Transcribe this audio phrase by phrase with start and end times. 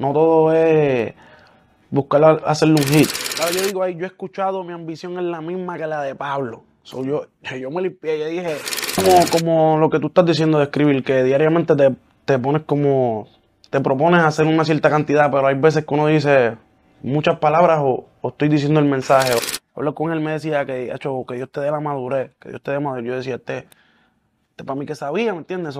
[0.00, 1.14] no todo es
[1.90, 3.08] buscar hacerle un hit.
[3.54, 6.64] yo digo ahí, yo he escuchado, mi ambición es la misma que la de Pablo.
[6.84, 7.26] yo,
[7.60, 8.56] yo me limpié, y dije,
[8.96, 11.94] como, como lo que tú estás diciendo de escribir, que diariamente te,
[12.24, 13.28] te pones como,
[13.68, 16.56] te propones hacer una cierta cantidad, pero hay veces que uno dice
[17.02, 19.34] muchas palabras o, estoy diciendo el mensaje.
[19.74, 20.92] Hablo con él, me decía que,
[21.28, 23.04] que Dios te dé la madurez, que Dios te dé madurez.
[23.04, 23.68] Yo decía, este,
[24.50, 25.78] este para mí que sabía, ¿me entiendes?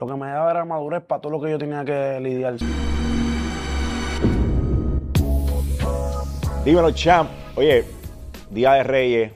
[0.00, 2.56] Lo que me daba era madurez para todo lo que yo tenía que lidiar.
[6.64, 7.30] Dímelo, champ.
[7.56, 7.84] Oye,
[8.48, 9.32] Día de Reyes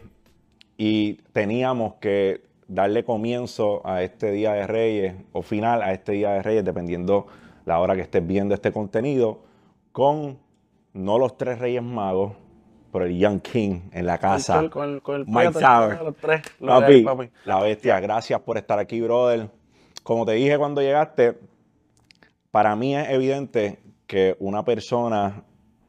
[0.78, 6.30] y teníamos que darle comienzo a este Día de Reyes o final a este Día
[6.30, 7.26] de Reyes, dependiendo
[7.66, 9.40] la hora que estés viendo este contenido,
[9.92, 10.38] con
[10.94, 12.32] no los tres Reyes Magos,
[12.90, 14.70] pero el Young King en la casa.
[14.70, 16.14] Con, el Mike Tower.
[17.44, 18.00] la bestia.
[18.00, 19.50] Gracias por estar aquí, brother.
[20.04, 21.38] Como te dije cuando llegaste,
[22.50, 25.44] para mí es evidente que una persona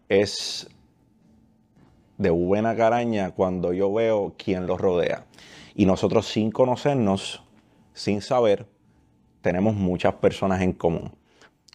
[0.08, 0.70] es
[2.18, 5.26] de buena caraña cuando yo veo quién los rodea.
[5.76, 7.44] Y nosotros sin conocernos,
[7.92, 8.66] sin saber,
[9.42, 11.12] tenemos muchas personas en común.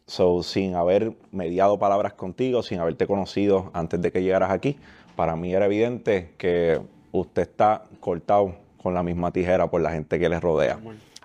[0.07, 4.79] So, sin haber mediado palabras contigo, sin haberte conocido antes de que llegaras aquí,
[5.15, 6.81] para mí era evidente que
[7.13, 10.79] usted está cortado con la misma tijera por la gente que le rodea.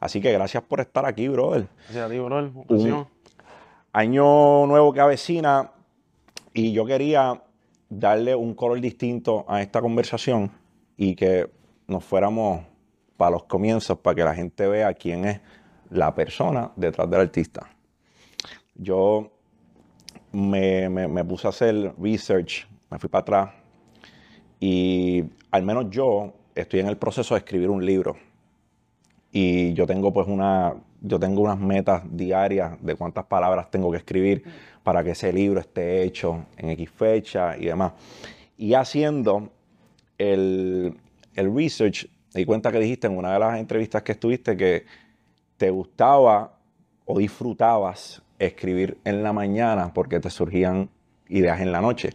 [0.05, 1.67] Así que gracias por estar aquí, brother.
[1.85, 2.51] Gracias a ti, brother.
[2.67, 3.07] Un
[3.91, 5.71] año nuevo que avecina
[6.53, 7.41] y yo quería
[7.89, 10.51] darle un color distinto a esta conversación
[10.95, 11.49] y que
[11.87, 12.61] nos fuéramos
[13.17, 15.41] para los comienzos, para que la gente vea quién es
[15.89, 17.67] la persona detrás del artista.
[18.75, 19.31] Yo
[20.33, 23.49] me, puse a hacer research, me fui para atrás
[24.59, 28.15] y al menos yo estoy en el proceso de escribir un libro.
[29.37, 33.97] Y yo tengo pues una, yo tengo unas metas diarias de cuántas palabras tengo que
[33.97, 34.45] escribir
[34.81, 37.91] para que ese libro esté hecho en X fecha y demás.
[38.57, 39.49] Y haciendo
[40.17, 40.95] el,
[41.35, 44.85] research, me di cuenta que dijiste en una de las entrevistas que estuviste que
[45.57, 46.53] te gustaba
[47.03, 50.89] o disfrutabas escribir en la mañana porque te surgían
[51.27, 52.11] ideas en la noche.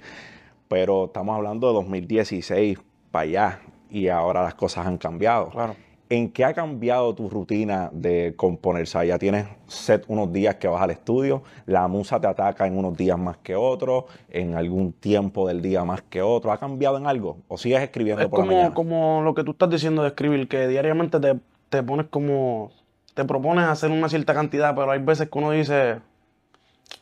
[0.69, 2.78] Pero estamos hablando de 2016
[3.10, 3.60] para allá
[3.91, 5.50] y ahora las cosas han cambiado.
[5.50, 5.90] Claro.
[6.12, 8.82] ¿En qué ha cambiado tu rutina de componer?
[8.82, 12.66] O sea, ya tienes set unos días que vas al estudio, la musa te ataca
[12.66, 16.50] en unos días más que otros, en algún tiempo del día más que otro.
[16.50, 17.37] ¿Ha cambiado en algo?
[17.47, 18.75] ¿O sigues escribiendo por como, la mañana?
[18.75, 21.21] como lo que tú estás diciendo de escribir, que diariamente
[21.69, 22.72] te, pones como,
[23.15, 26.00] te propones hacer una cierta cantidad, pero hay veces que uno dice,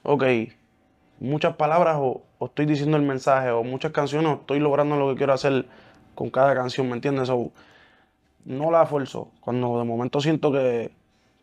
[0.02, 0.22] ok,
[1.18, 5.16] muchas palabras o, estoy diciendo el mensaje, o muchas canciones, o estoy logrando lo que
[5.16, 5.64] quiero hacer
[6.14, 7.30] con cada canción, ¿me entiendes?
[8.44, 9.30] No la esfuerzo.
[9.40, 10.92] Cuando de momento siento que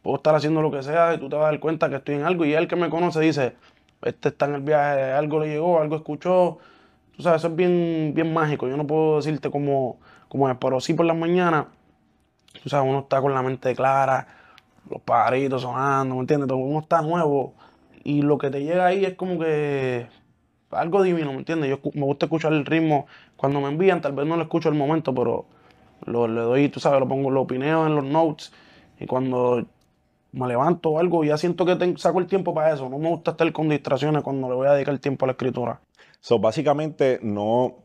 [0.02, 2.16] puedo estar haciendo lo que sea y tú te vas a dar cuenta que estoy
[2.16, 3.56] en algo y el que me conoce dice,
[4.02, 6.60] este está en el viaje, algo le llegó, algo escuchó.
[7.16, 8.68] Tú sabes, eso es bien, bien mágico.
[8.68, 9.98] Yo no puedo decirte cómo,
[10.28, 11.68] cómo es, pero sí por las mañanas,
[12.62, 14.28] tú sabes, uno está con la mente clara,
[14.90, 16.50] los pajaritos sonando, ¿me entiendes?
[16.52, 17.54] Uno está nuevo
[18.04, 20.08] y lo que te llega ahí es como que
[20.72, 21.70] algo divino, ¿me entiendes?
[21.70, 23.08] Yo me gusta escuchar el ritmo
[23.38, 25.46] cuando me envían, tal vez no lo escucho al momento, pero
[26.06, 28.52] lo, le doy, tú sabes, lo pongo, lo opineo en los notes.
[29.00, 29.66] Y cuando
[30.32, 32.90] me levanto o algo, ya siento que saco el tiempo para eso.
[32.90, 35.80] No me gusta estar con distracciones cuando le voy a dedicar tiempo a la escritura.
[36.20, 37.76] So, básicamente, no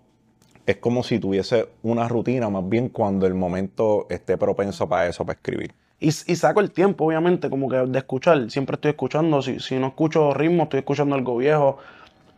[0.67, 5.25] es como si tuviese una rutina, más bien cuando el momento esté propenso para eso,
[5.25, 5.73] para escribir.
[6.01, 8.51] Y, y saco el tiempo, obviamente, como que de escuchar.
[8.51, 9.43] Siempre estoy escuchando.
[9.43, 11.77] Si, si no escucho ritmo, estoy escuchando algo viejo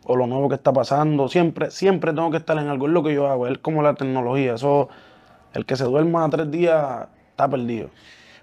[0.05, 1.29] o lo nuevo que está pasando.
[1.29, 2.87] Siempre, siempre tengo que estar en algo.
[2.87, 3.47] Es lo que yo hago.
[3.47, 4.55] Es como la tecnología.
[4.55, 4.89] Eso
[5.53, 7.89] el que se duerma tres días está perdido.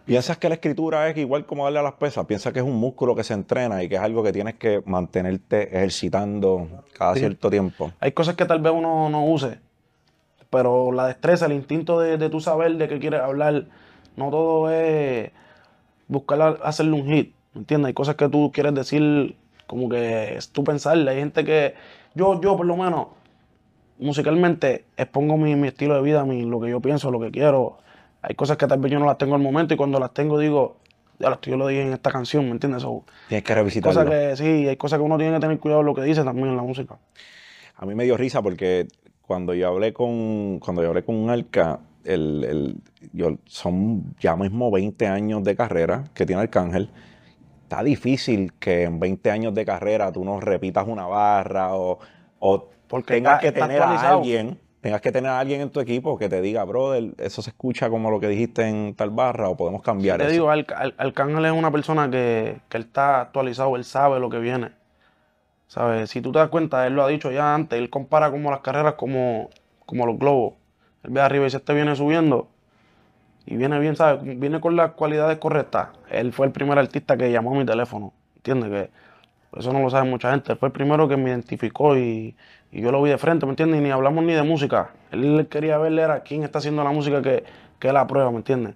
[0.05, 2.27] ¿Piensas que la escritura es igual como darle a las pesas?
[2.27, 4.83] ¿Piensas que es un músculo que se entrena y que es algo que tienes que
[4.87, 7.93] mantenerte ejercitando cada cierto tiempo?
[8.01, 9.61] Hay cosas que tal vez uno no use,
[10.49, 13.67] pero la destreza, el instinto de, de tu saber de qué quieres hablar,
[14.17, 15.31] no todo es
[16.09, 17.89] buscar hacerle un hit, ¿me entiendes?
[17.89, 21.13] Hay cosas que tú quieres decir como que es tú pensarle.
[21.13, 21.75] Hay gente que,
[22.15, 23.07] yo, yo por lo menos,
[24.01, 27.79] musicalmente expongo mi, estilo de vida, mi, lo que yo pienso, lo que quiero.
[28.23, 30.39] Hay cosas que tal vez yo no las tengo al momento y cuando las tengo
[30.39, 30.77] digo,
[31.19, 32.85] ya yo lo dije en esta canción, ¿me entiendes?
[33.29, 34.01] Tienes que revisitarlo.
[34.01, 36.49] Cosas que, sí, hay cosas que uno tiene que tener cuidado lo que dice también
[36.49, 36.99] en la música.
[37.77, 38.89] A mí me dio risa porque
[39.23, 42.77] cuando yo hablé con, cuando yo hablé con un Arca, el, el,
[43.13, 46.91] yo, son ya mismo 20 años de carrera que tiene Arcángel.
[47.63, 52.01] Está difícil que en 20 años de carrera tú no repitas una barra o,
[52.41, 56.19] o porque tengas que tener a alguien, tengas que tener a alguien en tu equipo
[56.19, 59.57] que te diga, brother, eso se escucha como lo que dijiste en tal barra o
[59.57, 60.31] podemos cambiar te eso.
[60.31, 64.73] Te digo, Arcángel es una persona que, él está actualizado, él sabe lo que viene.
[65.69, 66.11] ¿Sabes?
[66.11, 68.59] Si tú te das cuenta, él lo ha dicho ya antes, él compara como las
[68.59, 69.51] carreras como,
[69.87, 70.55] como los globos.
[71.05, 72.49] Él ve arriba y dice, este viene subiendo
[73.47, 74.23] y viene bien, ¿sabes?
[74.39, 75.89] Viene con las cualidades correctas.
[76.11, 78.71] Él fue el primer artista que llamó a mi teléfono, ¿entiendes?
[78.71, 78.91] Que
[79.57, 80.55] eso no lo sabe mucha gente.
[80.57, 82.37] Fue el primero que me identificó y,
[82.73, 83.81] yo lo vi de frente, ¿me entiendes?
[83.81, 84.91] Y ni hablamos ni de música.
[85.11, 87.43] Él quería verle a quién está haciendo la música que,
[87.79, 88.75] que él aprueba, ¿me entiendes?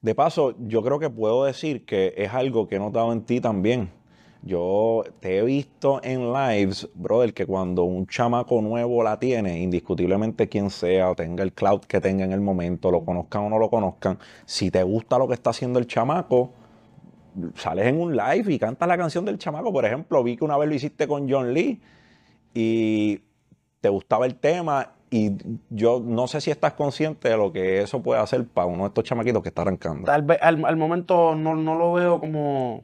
[0.00, 3.40] De paso, yo creo que puedo decir que es algo que he notado en ti
[3.40, 3.90] también.
[4.42, 10.48] Yo te he visto en lives, brother, que cuando un chamaco nuevo la tiene, indiscutiblemente
[10.48, 13.58] quien sea, o tenga el cloud que tenga en el momento, lo conozcan o no
[13.58, 16.52] lo conozcan, si te gusta lo que está haciendo el chamaco,
[17.54, 19.72] sales en un live y cantas la canción del chamaco.
[19.72, 21.80] Por ejemplo, vi que una vez lo hiciste con John Lee
[22.54, 23.20] y
[23.80, 25.32] te gustaba el tema y
[25.70, 28.88] yo no sé si estás consciente de lo que eso puede hacer para uno de
[28.88, 30.04] estos chamaquitos que está arrancando.
[30.04, 32.82] Tal vez al, al momento no, no lo veo como,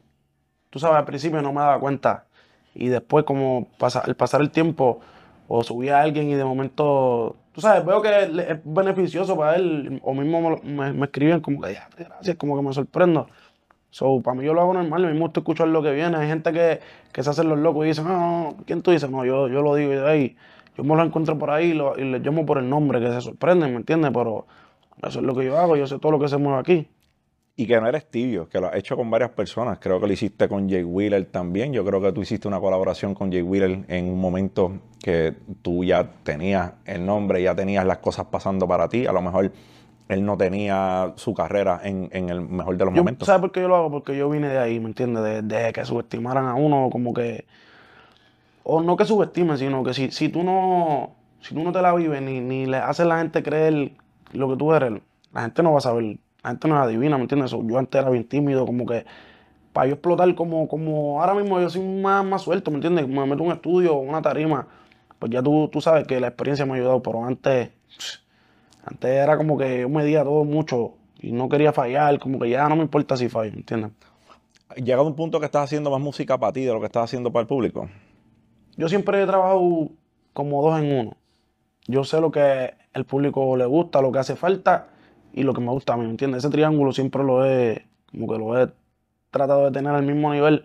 [0.70, 2.26] tú sabes, al principio no me daba cuenta.
[2.74, 5.00] Y después, como pasa, al pasar el tiempo,
[5.46, 10.00] o subía a alguien y de momento, tú sabes, veo que es beneficioso para él,
[10.02, 13.28] o mismo me, me escriben como que, "Ya, gracias, como que me sorprendo.
[13.98, 16.16] So, para mí yo lo hago normal, me gusta escuchar lo que viene.
[16.16, 16.80] Hay gente que,
[17.12, 19.08] que se hacen los locos y dicen, no, no, no, ¿quién tú dices?
[19.08, 20.36] No, yo, yo lo digo y de ahí.
[20.76, 23.06] Yo me lo encuentro por ahí y, lo- y les llamo por el nombre, que
[23.12, 24.10] se sorprenden, ¿me entiendes?
[24.12, 24.46] Pero
[25.06, 26.88] eso es lo que yo hago, yo sé todo lo que se mueve aquí.
[27.56, 29.78] Y que no eres tibio, que lo has hecho con varias personas.
[29.78, 31.72] Creo que lo hiciste con Jay Wheeler también.
[31.72, 35.84] Yo creo que tú hiciste una colaboración con Jay Wheeler en un momento que tú
[35.84, 39.06] ya tenías el nombre, ya tenías las cosas pasando para ti.
[39.06, 39.52] A lo mejor
[40.08, 43.26] él no tenía su carrera en, en el mejor de los Yo, momentos.
[43.26, 43.90] ¿Sabes por qué yo lo hago?
[43.90, 45.22] Porque yo vine de ahí, ¿me entiendes?
[45.22, 47.46] De, de que subestimaran a uno, como que.
[48.62, 51.14] O no que subestimen, sino que si, si tú no.
[51.40, 53.92] Si tú no te la vives ni, ni le haces a la gente creer
[54.32, 54.92] lo que tú eres,
[55.32, 56.18] la gente no va a saber.
[56.42, 57.50] La gente no es adivina, ¿me entiendes?
[57.50, 59.04] Yo antes era bien tímido, como que.
[59.72, 63.08] Para yo explotar como, como ahora mismo yo soy más, más suelto, ¿me entiendes?
[63.08, 64.68] Me meto en un estudio, una tarima,
[65.18, 67.70] pues ya tú, tú sabes que la experiencia me ha ayudado, pero antes,
[68.84, 72.68] antes era como que yo medía todo mucho y no quería fallar, como que ya
[72.68, 73.92] no me importa si fallo, ¿me entiendes?
[74.76, 77.04] Llega a un punto que estás haciendo más música para ti de lo que estás
[77.04, 77.88] haciendo para el público.
[78.76, 79.90] Yo siempre he trabajado
[80.32, 81.16] como dos en uno.
[81.86, 84.88] Yo sé lo que el público le gusta, lo que hace falta
[85.32, 86.44] y lo que me gusta a mí, ¿me entiendes?
[86.44, 88.68] Ese triángulo siempre lo he, como que lo he
[89.30, 90.64] tratado de tener al mismo nivel,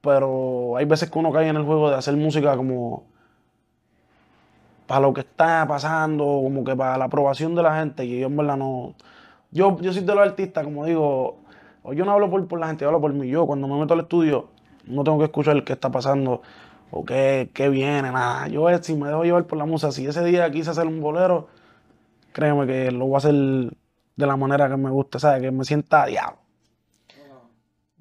[0.00, 3.08] pero hay veces que uno cae en el juego de hacer música como
[4.86, 8.26] para lo que está pasando, como que para la aprobación de la gente, y yo
[8.26, 8.94] en verdad no...
[9.50, 11.38] Yo, yo soy de los artistas, como digo,
[11.94, 13.28] yo no hablo por, por la gente, yo hablo por mí.
[13.28, 14.48] Yo cuando me meto al estudio
[14.86, 16.42] no tengo que escuchar qué está pasando
[16.90, 18.48] o qué, qué viene, nada.
[18.48, 21.00] Yo eh, si me dejo llevar por la música, si ese día quise hacer un
[21.00, 21.48] bolero,
[22.32, 25.42] créeme que lo voy a hacer de la manera que me guste, ¿sabes?
[25.42, 26.38] Que me sienta diablo.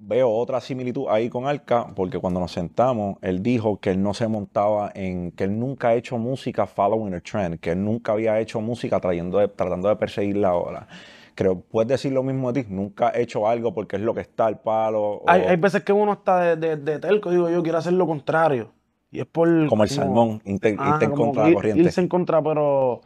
[0.07, 4.13] Veo otra similitud ahí con Arca, porque cuando nos sentamos, él dijo que él no
[4.13, 8.11] se montaba en, que él nunca ha hecho música following a trend, que él nunca
[8.11, 10.87] había hecho música trayendo de- tratando de perseguir la ola.
[11.33, 12.69] Creo, ¿puedes decir lo mismo de ti?
[12.69, 15.01] Nunca he hecho algo porque es lo que está al palo.
[15.01, 17.93] o- Hay, hay veces que uno está de, de, de telco, digo yo, quiero hacer
[17.93, 18.71] lo contrario.
[19.11, 19.47] Y es por...
[19.67, 21.81] como el salmón, irte, Ah, en como contra ir- corriente.
[21.83, 23.01] Irse en contra, pero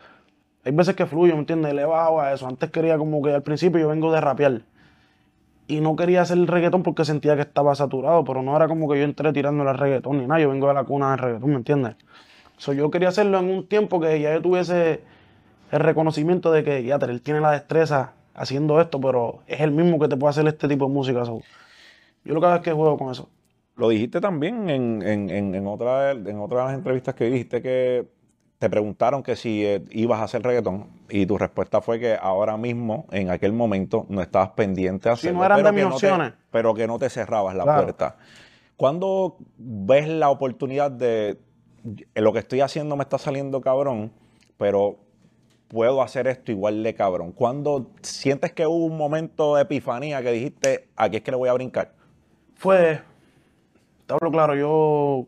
[0.66, 1.74] hay veces que fluyo, ¿me entiendes?
[1.74, 2.45] Le he bajado a eso.
[2.48, 4.62] Antes quería como que al principio yo vengo de rapear.
[5.69, 8.89] Y no quería hacer el reggaetón porque sentía que estaba saturado, pero no era como
[8.89, 10.42] que yo entré tirándole al reggaetón ni nada.
[10.42, 11.95] Yo vengo de la cuna del reggaetón, ¿me entiendes?
[12.57, 15.02] So, yo quería hacerlo en un tiempo que ya yo tuviese
[15.71, 19.99] el reconocimiento de que ya él tiene la destreza haciendo esto, pero es el mismo
[19.99, 21.23] que te puede hacer este tipo de música.
[21.23, 21.40] so.
[22.26, 23.30] Yo lo que hago es que juego con eso.
[23.76, 28.07] Lo dijiste también en, en, en otra, en otra de las entrevistas que dijiste que
[28.59, 32.57] te preguntaron que si eh, ibas a hacer reggaetón y tu respuesta fue que ahora
[32.57, 35.39] mismo, en aquel momento, no estabas pendiente a hacerlo.
[35.39, 36.33] no eran pero de mis no te- opciones.
[36.51, 37.83] pero que no te cerrabas la Claro.
[37.83, 38.18] puerta.
[38.75, 41.37] ¿Cuándo ves la oportunidad de
[42.13, 44.11] "Eh, lo que estoy haciendo me está saliendo cabrón,
[44.57, 44.97] pero
[45.69, 47.31] puedo hacer esto igual de cabrón?
[47.31, 51.47] ¿Cuándo sientes que hubo un momento de epifanía que dijiste, aquí es que le voy
[51.49, 51.94] a brincar?
[52.56, 52.99] fue,
[54.06, 55.28] te hablo claro, yo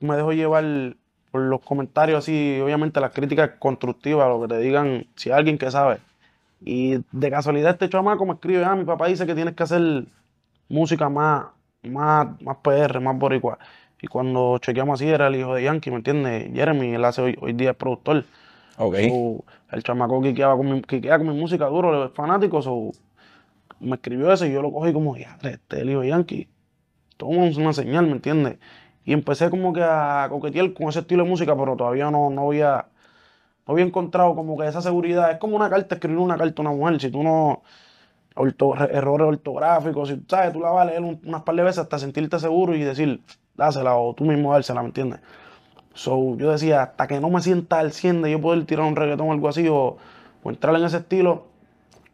[0.00, 0.96] me dejo llevar
[1.36, 5.58] por los comentarios así, obviamente las críticas constructivas, lo que te digan, si hay alguien
[5.58, 5.98] que sabe.
[6.64, 10.06] Y de casualidad este chamaco me escribe, ah, mi papá dice que tienes que hacer
[10.70, 11.48] música más,
[11.82, 13.58] más, más PR, más boricua.
[14.00, 16.50] Y cuando chequeamos así era el hijo de Yankee, ¿me entiendes?
[16.54, 18.24] Jeremy, él hace hoy, hoy día es productor.
[18.78, 18.96] Ok.
[19.08, 22.92] So, el chamaco quiqueaba con mi, quiquea con mi música duro, es fanático, so,
[23.80, 26.48] me escribió eso y yo lo cogí como, ya, este es el hijo de Yankee.
[27.18, 28.58] Toma una señal, ¿me entiendes?
[29.06, 32.48] Y empecé como que a coquetear con ese estilo de música, pero todavía no, no
[32.48, 32.88] había,
[33.66, 35.30] no había encontrado como que esa seguridad.
[35.32, 37.00] Es como una carta, escribir una carta a una mujer.
[37.00, 37.62] Si tú no,
[38.36, 41.78] orto- errores ortográficos, si sabes, tú la vas a leer un- unas par de veces
[41.80, 43.22] hasta sentirte seguro y decir,
[43.56, 45.20] dásela o tú mismo dársela, ¿me entiendes?
[45.94, 48.96] So, yo decía, hasta que no me sienta al 100 de yo poder tirar un
[48.96, 49.96] reggaetón o algo así o,
[50.42, 51.46] o entrar en ese estilo,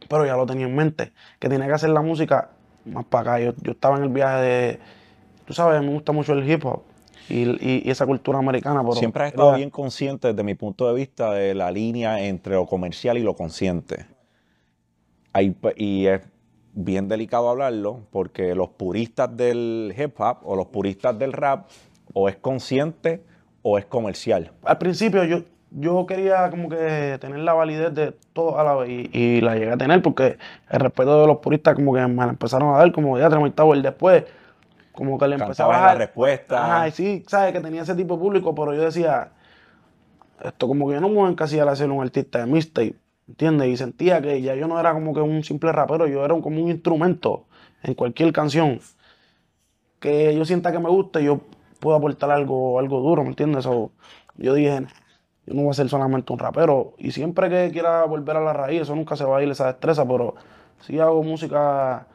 [0.08, 2.50] pero ya lo tenía en mente, que tenía que hacer la música
[2.84, 3.40] más para acá.
[3.44, 4.80] Yo, yo estaba en el viaje de,
[5.46, 6.82] tú sabes, me gusta mucho el hip hop
[7.28, 8.80] y, y- y esa cultura americana.
[8.82, 12.20] Pero Siempre has estado era- bien consciente desde mi punto de vista de la línea
[12.25, 14.06] entre lo comercial y lo consciente.
[15.32, 16.20] Hay y es
[16.75, 21.66] bien delicado hablarlo porque los puristas del hip hop o los puristas del rap
[22.12, 23.22] o es consciente
[23.62, 24.50] o es comercial.
[24.64, 28.90] Al principio yo, yo quería como que tener la validez de todo a la vez
[28.90, 30.37] y, y la llegué a tener porque
[30.70, 33.80] el respeto de los puristas como que me la empezaron a dar como ya Tower
[33.80, 34.25] después
[34.92, 36.64] como que le empezaba a la dar respuesta.
[36.64, 39.32] Ajá, y sí, sabes que tenía ese tipo de público, pero yo decía,
[40.42, 42.96] esto como que yo no me voy a encasillar a ser un artista de mixtape,
[43.28, 43.68] ¿entiendes?
[43.68, 46.62] Y sentía que ya yo no era como que un simple rapero, yo era como
[46.62, 47.46] un instrumento
[47.82, 48.80] en cualquier canción
[50.00, 51.40] que yo sienta que me gusta y yo
[51.78, 53.64] puedo aportar algo, algo duro, ¿me entiendes?
[53.64, 54.88] Yo dije, "Nah,
[55.46, 56.94] yo no voy a ser solamente un rapero.
[56.99, 59.66] Y siempre que quiera volver a la raíz, eso nunca se va a ir esa
[59.66, 60.34] destreza, pero
[60.80, 62.06] si hago música,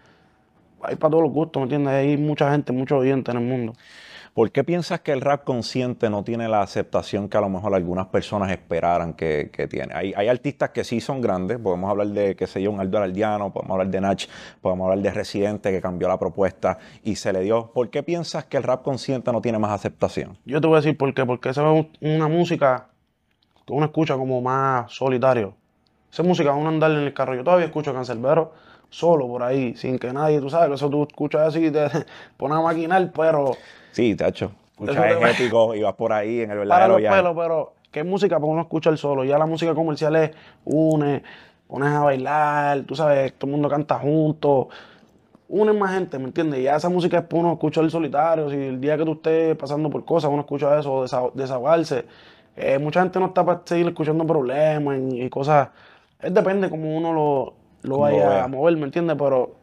[0.88, 1.94] hay para todos los gustos, ¿me entiendes?
[1.94, 3.74] Hay mucha gente, muchos oyentes en el mundo.
[4.34, 7.74] ¿Por qué piensas que el rap consciente no tiene la aceptación que a lo mejor
[7.74, 9.96] algunas personas esperaran que, que tiene?
[9.96, 13.00] Hay, hay artistas que sí son grandes, podemos hablar de, qué sé yo, un Aldo
[13.00, 14.26] Araldiano, podemos hablar de Nach,
[14.62, 17.72] podemos hablar de Residente que cambió la propuesta y se le dio.
[17.74, 20.38] ¿Por qué piensas que el rap consciente no tiene más aceptación?
[20.46, 22.90] Yo te voy a decir por qué, porque esa es un- una música
[23.66, 25.56] que uno escucha como más solitario.
[26.12, 27.34] Esa música uno andar en el carro.
[27.34, 28.54] Yo todavía escucho a Cancerbero
[28.90, 31.88] solo por ahí, sin que nadie, tú sabes, que eso tú escuchas así y te
[32.38, 33.58] pones a maquinar, pero
[33.92, 34.52] Sí, tacho.
[34.72, 37.18] Escuchas va- épico y vas por ahí en el para verdadero los viaje.
[37.18, 39.24] pelos, pero ¿qué música para uno escuchar solo?
[39.24, 40.32] Ya la música comercial es
[40.66, 41.24] une,
[41.68, 44.70] pones a bailar, tú sabes, todo el mundo canta junto,
[45.50, 46.62] une más gente, ¿me entiendes?
[46.64, 49.90] Ya esa música es para uno escuchar solitario, si el día que tú estés pasando
[49.90, 52.06] por cosas, uno escucha eso, desa- desahogarse.
[52.56, 55.70] Eh, mucha gente no está para seguir escuchando problemas y, y cosas,
[56.20, 57.54] es depende como uno lo,
[57.84, 59.16] lo vaya a mover, ¿me entiendes?
[59.18, 59.56] Pero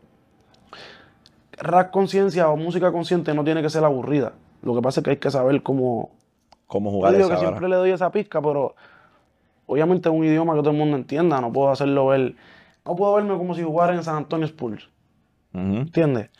[1.58, 4.32] rap conciencia o música consciente no tiene que ser aburrida.
[4.62, 6.10] Lo que pasa es que hay que saber cómo,
[6.66, 7.48] ¿Cómo yo jugar digo esa que hora?
[7.48, 8.74] siempre le doy esa pizca, pero
[9.66, 11.40] obviamente es un idioma que todo el mundo entienda.
[11.40, 12.34] No puedo hacerlo ver.
[12.84, 14.88] No puedo verme como si jugara en San Antonio Spurs.
[15.52, 15.62] Ujú.
[15.76, 16.30] ¿Entiendes?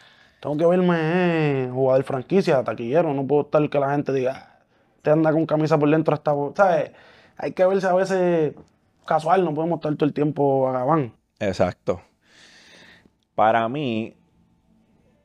[0.41, 3.15] Tengo que verme eh, jugador franquicia, taquillero.
[3.15, 4.59] No puedo estar que la gente diga, "Ah,
[5.03, 6.35] te anda con camisa por dentro hasta.
[6.55, 6.93] ¿Sabes?
[7.37, 8.55] Hay que verse a veces
[9.07, 9.45] casual.
[9.45, 11.13] No podemos estar todo el tiempo a gabán.
[11.39, 12.01] Exacto.
[13.35, 14.17] Para mí,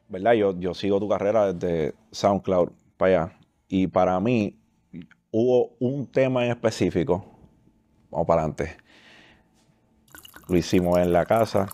[0.07, 0.33] ¿verdad?
[0.33, 3.39] Yo, yo sigo tu carrera desde SoundCloud para allá.
[3.67, 4.59] Y para mí
[5.31, 7.25] hubo un tema en específico.
[8.09, 8.77] Vamos para adelante.
[10.47, 11.67] Lo hicimos en la casa.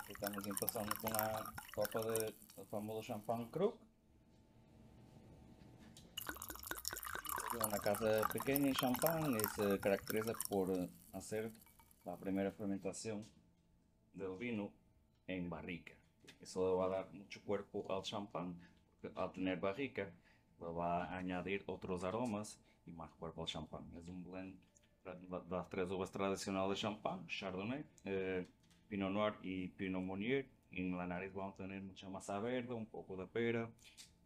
[0.00, 1.44] Aquí estamos empezando con la
[1.74, 2.34] copa de
[2.70, 3.74] famoso champán Krug.
[7.54, 11.50] Una casa pequeña y champán y se caracteriza por eh, hacer
[12.06, 13.26] la primera fermentación
[14.14, 14.72] del vino
[15.26, 15.92] en barrica.
[16.40, 18.56] Eso le va a dar mucho cuerpo al champán,
[19.14, 20.10] al tener barrica
[20.60, 23.84] le va a añadir otros aromas y más cuerpo al champán.
[24.00, 24.56] Es un blend
[25.04, 28.46] de la- las tres uvas tradicionales de champán, Chardonnay, eh,
[28.88, 30.46] Pinot Noir y Pinot Meunier.
[30.72, 33.70] En la nariz vamos a tener mucha masa verde, un poco de pera,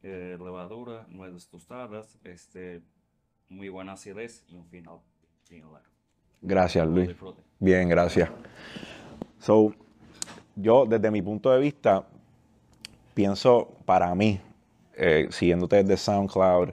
[0.03, 2.83] eh, levadura, nueces tostadas, este,
[3.49, 5.01] muy buena acidez y un final
[5.51, 5.90] bien largo.
[6.43, 7.11] Gracias, Luis.
[7.59, 8.31] Bien, gracias.
[9.39, 9.75] So,
[10.57, 12.05] yo desde mi punto de vista,
[13.15, 14.41] pienso para mí,
[14.97, 16.71] eh, siguiéndote desde SoundCloud,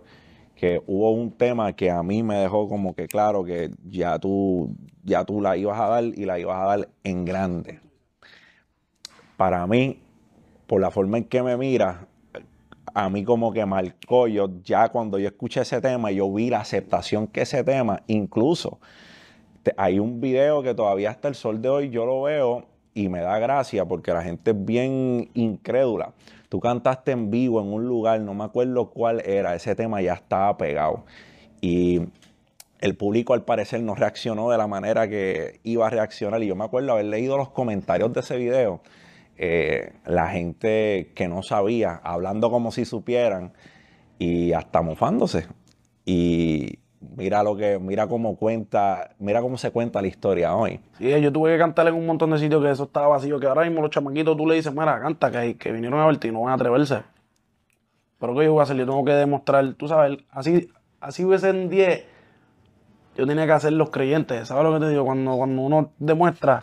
[0.55, 4.75] que hubo un tema que a mí me dejó como que claro que ya tú,
[5.03, 7.79] ya tú la ibas a dar y la ibas a dar en grande.
[9.36, 10.00] Para mí,
[10.65, 11.97] por la forma en que me miras,
[12.93, 16.62] a mí como que marcó, yo ya cuando yo escuché ese tema, yo vi la
[16.62, 18.79] aceptación que ese tema, incluso
[19.77, 23.21] hay un video que todavía hasta el sol de hoy yo lo veo y me
[23.21, 26.13] da gracia porque la gente es bien incrédula.
[26.50, 30.13] Tú cantaste en vivo en un lugar, no me acuerdo cuál era, ese tema ya
[30.13, 31.05] estaba pegado.
[31.62, 32.01] Y
[32.79, 36.41] el público al parecer no reaccionó de la manera que iba a reaccionar.
[36.43, 38.81] Y yo me acuerdo haber leído los comentarios de ese video.
[39.38, 43.53] eh, la gente que no sabía, hablando como si supieran
[44.19, 45.45] y hasta mofándose.
[46.05, 50.79] Y mira lo que, mira cómo cuenta, mira cómo se cuenta la historia hoy.
[50.97, 53.47] Sí, yo tuve que cantar en un montón de sitios que eso estaba vacío, que
[53.47, 56.31] ahora mismo los chamaquitos tú le dices, mira, canta, que, que vinieron a verte y
[56.31, 57.03] no van a atreverse.
[58.19, 58.75] Pero ¿qué yo voy a hacer?
[58.77, 62.05] Yo tengo que demostrar, tú sabes, así, así hubiesen 10,
[63.15, 64.47] yo tenía que hacer los creyentes.
[64.47, 65.05] ¿Sabes lo que te digo?
[65.05, 66.61] Cuando, cuando uno demuestra,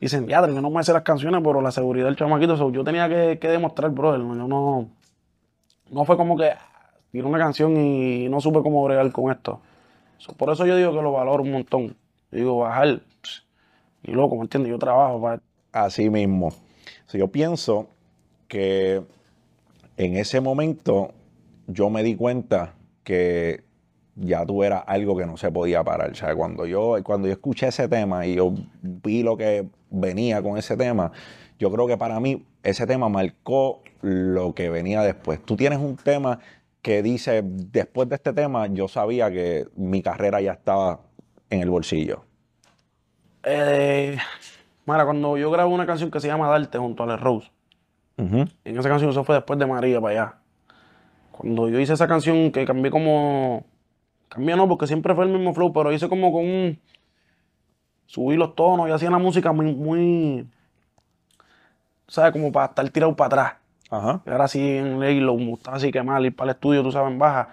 [0.00, 3.08] dicen, ya, que no me sé las canciones, pero la seguridad del chamaquito, yo tenía
[3.08, 4.20] que, que demostrar, brother.
[4.20, 4.88] Yo no,
[5.90, 6.52] no fue como que
[7.14, 9.60] tiré una canción y no supe cómo bregar con esto.
[10.36, 11.96] Por eso yo digo que lo valoro un montón.
[12.32, 13.02] Yo digo, bajar,
[14.02, 14.72] y loco, ¿me entiendes?
[14.72, 15.40] Yo trabajo para...
[15.70, 16.52] Así mismo.
[17.06, 17.86] So, yo pienso
[18.48, 19.00] que
[19.96, 21.12] en ese momento
[21.68, 23.62] yo me di cuenta que
[24.16, 26.10] ya tú eras algo que no se podía parar.
[26.10, 30.42] O sea, cuando yo, cuando yo escuché ese tema y yo vi lo que venía
[30.42, 31.12] con ese tema,
[31.60, 35.40] yo creo que para mí ese tema marcó lo que venía después.
[35.44, 36.40] Tú tienes un tema
[36.84, 41.00] que dice, después de este tema, yo sabía que mi carrera ya estaba
[41.48, 42.26] en el bolsillo.
[43.42, 44.18] Eh,
[44.84, 47.50] mira, cuando yo grabo una canción que se llama Darte junto a Les Rose,
[48.18, 50.34] en esa canción eso fue después de María para allá.
[51.30, 53.64] Cuando yo hice esa canción que cambié como...
[54.28, 56.78] Cambié no, porque siempre fue el mismo flow, pero hice como con un...
[58.04, 59.74] Subí los tonos y hacía la música muy...
[59.74, 60.46] muy
[62.08, 62.32] ¿Sabes?
[62.32, 63.63] Como para estar tirado para atrás.
[63.94, 64.20] Ajá.
[64.26, 66.90] Y ahora sí en ley lo gustaba así que mal, ir para el estudio, tú
[66.90, 67.48] sabes, en baja.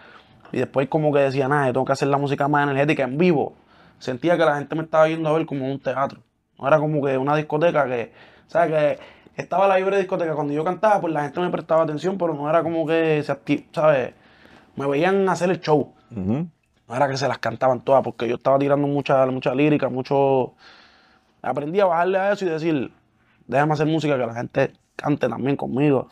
[0.51, 3.17] Y después como que decía, nada, yo tengo que hacer la música más energética en
[3.17, 3.53] vivo.
[3.99, 6.19] Sentía que la gente me estaba viendo a ver como un teatro.
[6.59, 8.11] No era como que una discoteca que,
[8.47, 8.97] ¿sabes?
[9.35, 10.33] Que estaba la libre discoteca.
[10.33, 13.67] Cuando yo cantaba, pues la gente me prestaba atención, pero no era como que se
[13.71, 14.13] ¿sabes?
[14.75, 15.93] Me veían hacer el show.
[16.09, 20.53] No era que se las cantaban todas, porque yo estaba tirando mucha, mucha lírica, mucho...
[21.43, 22.91] Aprendí a bajarle a eso y decir,
[23.47, 26.09] déjame hacer música que la gente cante también conmigo.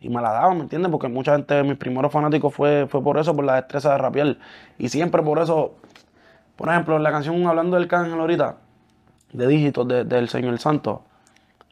[0.00, 0.90] Y me la daban, ¿me entiendes?
[0.90, 4.36] Porque mucha gente, mis primeros fanáticos fue, fue por eso, por la destreza de rapear.
[4.78, 5.74] Y siempre por eso,
[6.56, 8.56] por ejemplo, en la canción hablando del cángel ahorita,
[9.32, 11.02] de dígitos de- del Señor Santo,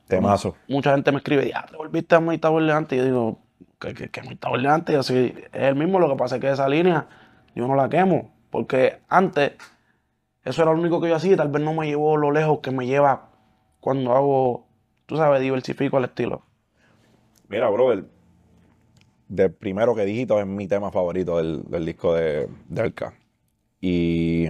[0.08, 0.56] Temazo.
[0.68, 2.96] mucha gente me escribe, ya, te volviste a muy elegante.
[2.96, 3.38] Y yo digo,
[3.80, 4.92] que, que, que muy elegante.
[4.92, 7.06] Y así, es el mismo, lo que pasa es que esa línea
[7.54, 8.30] yo no la quemo.
[8.50, 9.52] Porque antes,
[10.44, 12.58] eso era lo único que yo hacía y tal vez no me llevó lo lejos
[12.60, 13.28] que me lleva
[13.80, 14.66] cuando hago,
[15.06, 16.42] tú sabes, diversifico el estilo.
[17.48, 18.04] Mira, brother,
[19.28, 23.14] de primero que dígito es mi tema favorito del, del disco de, de Arca.
[23.80, 24.48] Y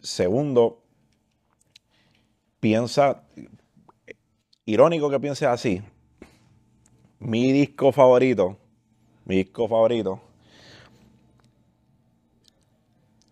[0.00, 0.82] segundo,
[2.60, 3.22] piensa,
[4.64, 5.82] irónico que pienses así,
[7.18, 8.56] mi disco favorito,
[9.24, 10.20] mi disco favorito,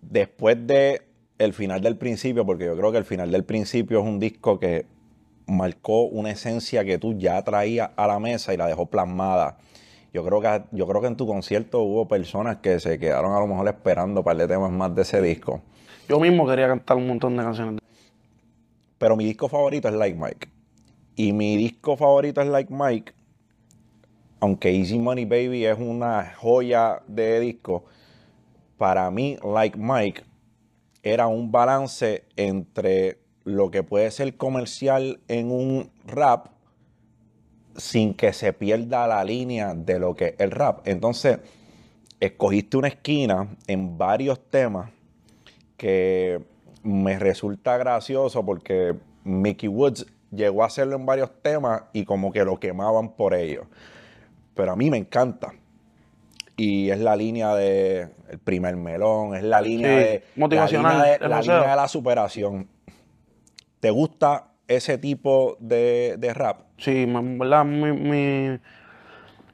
[0.02, 1.02] después de
[1.38, 4.58] el final del principio, porque yo creo que el final del principio es un disco
[4.58, 4.86] que
[5.46, 9.58] marcó una esencia que tú ya traías a la mesa y la dejó plasmada.
[10.18, 13.38] Yo creo que, yo creo que en tu concierto hubo personas que se quedaron a
[13.38, 15.60] lo mejor esperando un par de temas más de ese disco.
[16.08, 17.80] Yo mismo quería cantar un montón de canciones.
[18.98, 20.48] Pero mi disco favorito es Like Mike.
[21.14, 23.12] Y mi disco favorito es Like Mike.
[24.40, 27.84] Aunque Easy Money Baby es una joya de disco,
[28.76, 30.24] para mí Like Mike
[31.04, 36.48] era un balance entre lo que puede ser comercial en un rap
[37.78, 40.86] sin que se pierda la línea de lo que es el rap.
[40.86, 41.38] Entonces,
[42.20, 44.90] escogiste una esquina en varios temas
[45.76, 46.42] que
[46.82, 52.44] me resulta gracioso porque Mickey Woods llegó a hacerlo en varios temas y como que
[52.44, 53.66] lo quemaban por ello.
[54.54, 55.54] Pero a mí me encanta.
[56.56, 61.04] Y es la línea de el primer melón, es la línea Sí, de motivacional, la
[61.04, 62.68] línea de, la línea de la superación.
[63.78, 66.60] ¿Te gusta ese tipo de, de rap?
[66.76, 68.58] Sí, en verdad, mi, mi,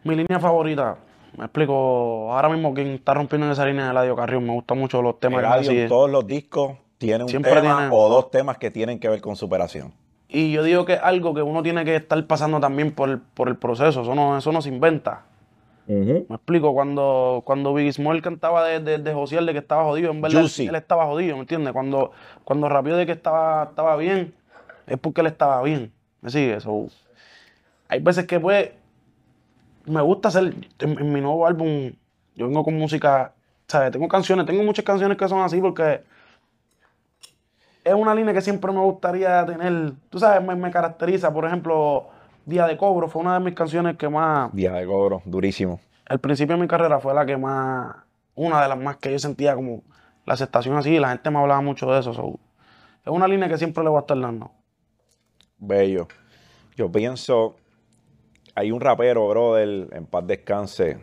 [0.05, 0.97] mi línea favorita.
[1.37, 4.45] Me explico, ahora mismo quien está rompiendo en esa línea es Eladio Carrión.
[4.47, 7.77] Me gustan mucho los temas que Eladio en todos los discos tiene un Siempre tema
[7.77, 9.93] tiene- o dos temas que tienen que ver con superación.
[10.29, 13.19] Y yo digo que es algo que uno tiene que estar pasando también por el,
[13.21, 14.03] por el proceso.
[14.03, 15.23] Eso no, eso no se inventa.
[15.87, 20.11] Me explico, cuando, cuando Biggie Small cantaba de, de, de Josiel de que estaba jodido,
[20.13, 21.73] en verdad él estaba jodido, ¿me entiendes?
[21.75, 24.33] Cuando, cuando rapió de que estaba, estaba bien,
[24.87, 25.93] es porque él estaba bien.
[26.21, 26.61] ¿Me sigue?
[26.61, 26.89] So,
[27.89, 28.71] hay veces que pues
[29.87, 31.93] me gusta hacer, en, en mi nuevo álbum,
[32.35, 33.33] yo vengo con música,
[33.69, 33.91] ¿sabes?
[33.93, 36.03] Tengo canciones, tengo muchas canciones que son así porque
[37.85, 42.09] es una línea que siempre me gustaría tener, tú sabes, me, me caracteriza, por ejemplo,
[42.47, 45.81] Día de Cobro fue una de mis canciones que más, Día de cobro, durísimo.
[46.07, 47.95] al principio de mi carrera fue la que más,
[48.35, 49.83] una de las más que yo sentía como
[50.25, 52.15] la aceptación así, la gente me hablaba mucho de eso.
[52.15, 52.39] so,
[53.05, 54.51] es una línea que siempre le voy a estar dando.
[55.67, 56.09] Bello.
[56.77, 57.57] Yo pienso,
[58.55, 60.99] hay un rapero, brother, en paz descanse,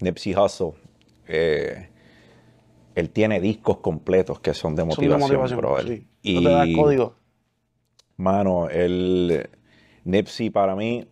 [0.00, 0.72] Nipsey Hussle.
[1.28, 1.90] eh,
[2.94, 5.86] él tiene discos completos que son de Son de motivación, motivación, brother.
[5.86, 6.08] sí.
[6.22, 7.14] Y, No te da el código.
[8.16, 9.48] mano, el
[10.04, 11.06] Nipsey para mí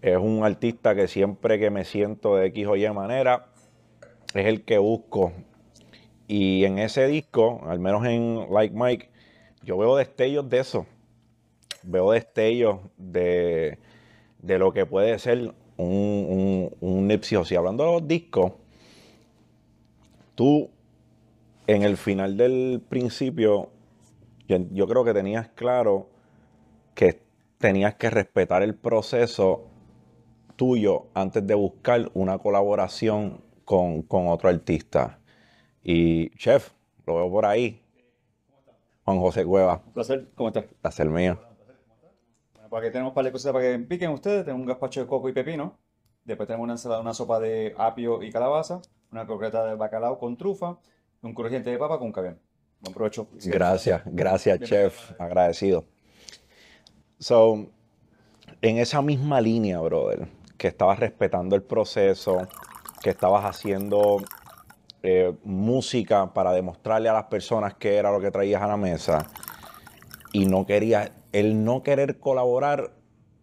[0.00, 3.46] es un artista que siempre que me siento de X o Y manera,
[4.34, 5.32] es el que busco.
[6.26, 9.10] Y en ese disco, al menos en Like Mike,
[9.62, 10.86] yo veo destellos de eso.
[11.90, 13.78] Veo destellos de,
[14.42, 17.56] de lo que puede ser un, un, un Nipsey Hussle.
[17.56, 18.52] Hablando de los discos,
[20.34, 20.70] tú
[21.66, 23.70] en el final del principio,
[24.46, 26.08] yo, yo creo que tenías claro
[26.94, 27.22] que
[27.58, 29.64] tenías que respetar el proceso
[30.56, 35.20] tuyo antes de buscar una colaboración con, con otro artista.
[35.82, 36.72] Y, chef,
[37.06, 37.80] lo veo por ahí.
[39.04, 40.66] Juan José Cueva, Un placer, ¿cómo estás?
[40.82, 41.38] placer mío.
[42.68, 44.44] Por aquí tenemos un par de cosas para que piquen ustedes.
[44.44, 45.78] Tenemos un gazpacho de coco y pepino.
[46.24, 48.80] Después tenemos una ensalada, una sopa de apio y calabaza.
[49.10, 50.78] Una croqueta de bacalao con trufa.
[51.22, 52.38] Un crujiente de papa con caviar.
[52.80, 53.28] Buen provecho.
[53.44, 55.20] Gracias, gracias, chef.
[55.20, 55.84] Agradecido.
[57.18, 57.66] So,
[58.60, 62.46] en esa misma línea, brother, que estabas respetando el proceso,
[63.02, 64.18] que estabas haciendo
[65.02, 69.26] eh, música para demostrarle a las personas qué era lo que traías a la mesa
[70.32, 72.90] y no querías, el no querer colaborar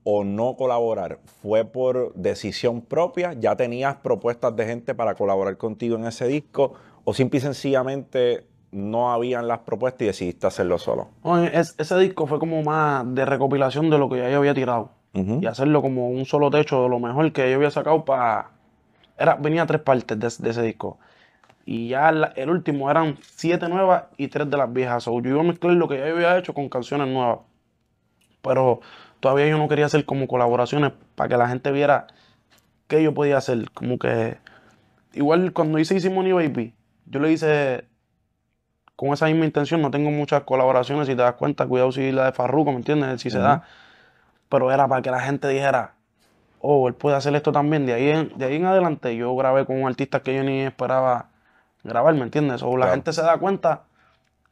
[0.04, 3.34] o no colaborar, ¿fue por decisión propia?
[3.34, 6.74] ¿Ya tenías propuestas de gente para colaborar contigo en ese disco?
[7.04, 11.08] ¿O simple y sencillamente no habían las propuestas y decidiste hacerlo solo?
[11.52, 14.92] Es- ese disco fue como más de recopilación de lo que ya yo había tirado.
[15.16, 15.40] Ujú.
[15.42, 18.52] Y hacerlo como un solo techo de lo mejor que yo había sacado para...
[19.18, 21.00] Era, venía tres partes de, de ese disco.
[21.66, 25.04] Y ya la- el último eran siete nuevas y tres de las viejas.
[25.04, 27.40] So, yo iba a mezclar lo que ya yo había hecho con canciones nuevas.
[28.42, 28.82] Pero
[29.20, 32.08] todavía yo no quería hacer como colaboraciones para que la gente viera
[32.88, 33.72] qué yo podía hacer.
[33.72, 34.38] Como que...
[35.14, 36.76] Igual cuando hice Easy Money Baby,
[37.06, 37.86] yo le hice
[38.96, 39.82] con esa misma intención.
[39.82, 41.66] No tengo muchas colaboraciones, si te das cuenta.
[41.68, 43.22] Cuidado si la de Farruko, ¿me entiendes?
[43.22, 43.64] Si se da.
[44.50, 45.96] Pero era para que la gente dijera,
[46.60, 47.86] oh, él puede hacer esto también.
[47.86, 50.62] De ahí en, de ahí en adelante yo grabé con un artista que yo ni
[50.62, 51.30] esperaba
[51.86, 52.64] grabar, ¿me entiendes?
[52.64, 52.96] O la Claro.
[52.96, 53.86] gente se da cuenta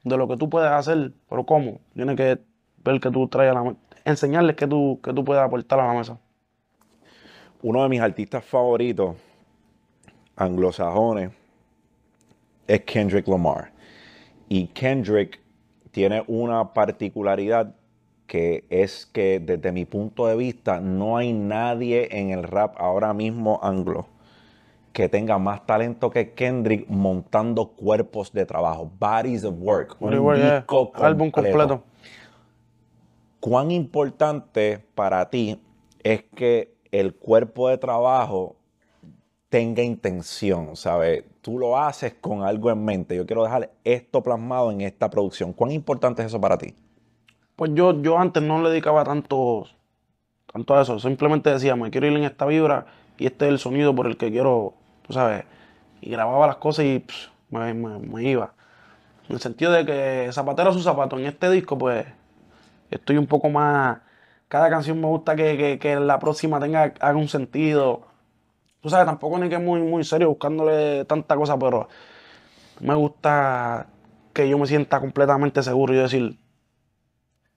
[0.03, 1.81] de lo que tú puedes hacer, pero ¿cómo?
[1.93, 2.39] Tiene que
[2.83, 5.87] ver que tú traes a la mesa, enseñarles que tú, que tú puedes aportar a
[5.87, 6.19] la mesa.
[7.61, 9.15] Uno de mis artistas favoritos
[10.35, 11.31] anglosajones
[12.67, 13.71] es Kendrick Lamar.
[14.49, 15.39] Y Kendrick
[15.91, 17.75] tiene una particularidad
[18.27, 23.13] que es que desde mi punto de vista no hay nadie en el rap ahora
[23.13, 24.07] mismo anglo
[24.93, 30.37] que tenga más talento que Kendrick montando cuerpos de trabajo, bodies of work, un Whatever,
[30.37, 31.83] yeah, disco álbum completo.
[33.39, 35.59] ¿Cuán importante para ti
[36.03, 38.55] es que el cuerpo de trabajo
[39.49, 41.25] tenga intención, ¿sabes?
[41.41, 43.15] Tú lo haces con algo en mente.
[43.15, 45.53] Yo quiero dejar esto plasmado en esta producción.
[45.53, 46.73] ¿Cuán importante es eso para ti?
[47.55, 49.65] Pues yo, yo antes no le dedicaba tanto,
[50.51, 50.99] tanto a eso.
[50.99, 52.85] Simplemente decía, me quiero ir en esta vibra
[53.17, 54.73] y este es el sonido por el que quiero,
[55.07, 55.45] tú sabes.
[56.01, 58.53] Y grababa las cosas y pss, me, me- iba.
[59.29, 61.17] En el sentido de que zapatero su zapato.
[61.19, 62.05] En este disco, pues,
[62.91, 63.99] estoy un poco más...
[64.47, 68.07] Cada canción me gusta que, que- la próxima tenga, haga un sentido.
[68.81, 71.89] Tú sabes, tampoco ni que muy, muy serio buscándole tanta cosa, pero
[72.81, 73.87] me gusta
[74.33, 76.37] que yo me sienta completamente seguro y decir,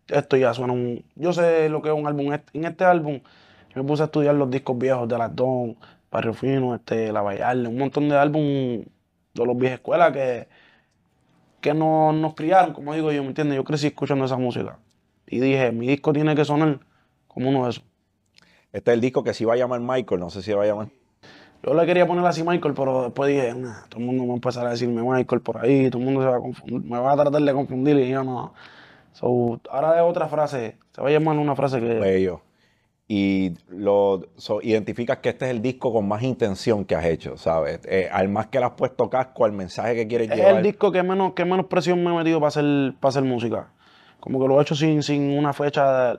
[0.08, 1.04] esto ya suena un...
[1.14, 2.32] Yo sé lo que es un álbum.
[2.52, 3.20] En este álbum
[3.74, 5.76] yo me puse a estudiar los discos viejos de Las Don,
[6.10, 8.86] Barrio Fino, este, La Vallarde, un montón de álbumes
[9.34, 10.48] de los viejas escuelas que,
[11.60, 13.56] que no, nos criaron, como digo yo, ¿me entiendes?
[13.56, 14.78] Yo crecí escuchando esa música.
[15.26, 16.80] Y dije, mi disco tiene que sonar
[17.26, 17.84] como uno de esos.
[18.72, 20.66] Este es el disco que se iba a llamar Michael, no sé si va a
[20.66, 20.88] llamar.
[21.62, 24.36] Yo le quería poner así Michael, pero después dije, "Nah, todo el mundo va a
[24.36, 27.12] empezar a decirme Michael por ahí, todo el mundo se va a confundir, me va
[27.12, 28.54] a tratar de confundir y yo no.
[29.12, 31.94] So, ahora de otra frase, se va a llamar una frase que...
[31.94, 32.42] Bello.
[33.08, 37.36] Y lo so, identificas que este es el disco con más intención que has hecho,
[37.36, 37.80] ¿sabes?
[37.84, 40.56] Eh, al más que le has puesto casco al mensaje que quieres Es llevar.
[40.56, 43.68] el disco que menos, que menos presión me he metido para hacer, para hacer música.
[44.18, 46.18] Como que lo he hecho sin, sin una fecha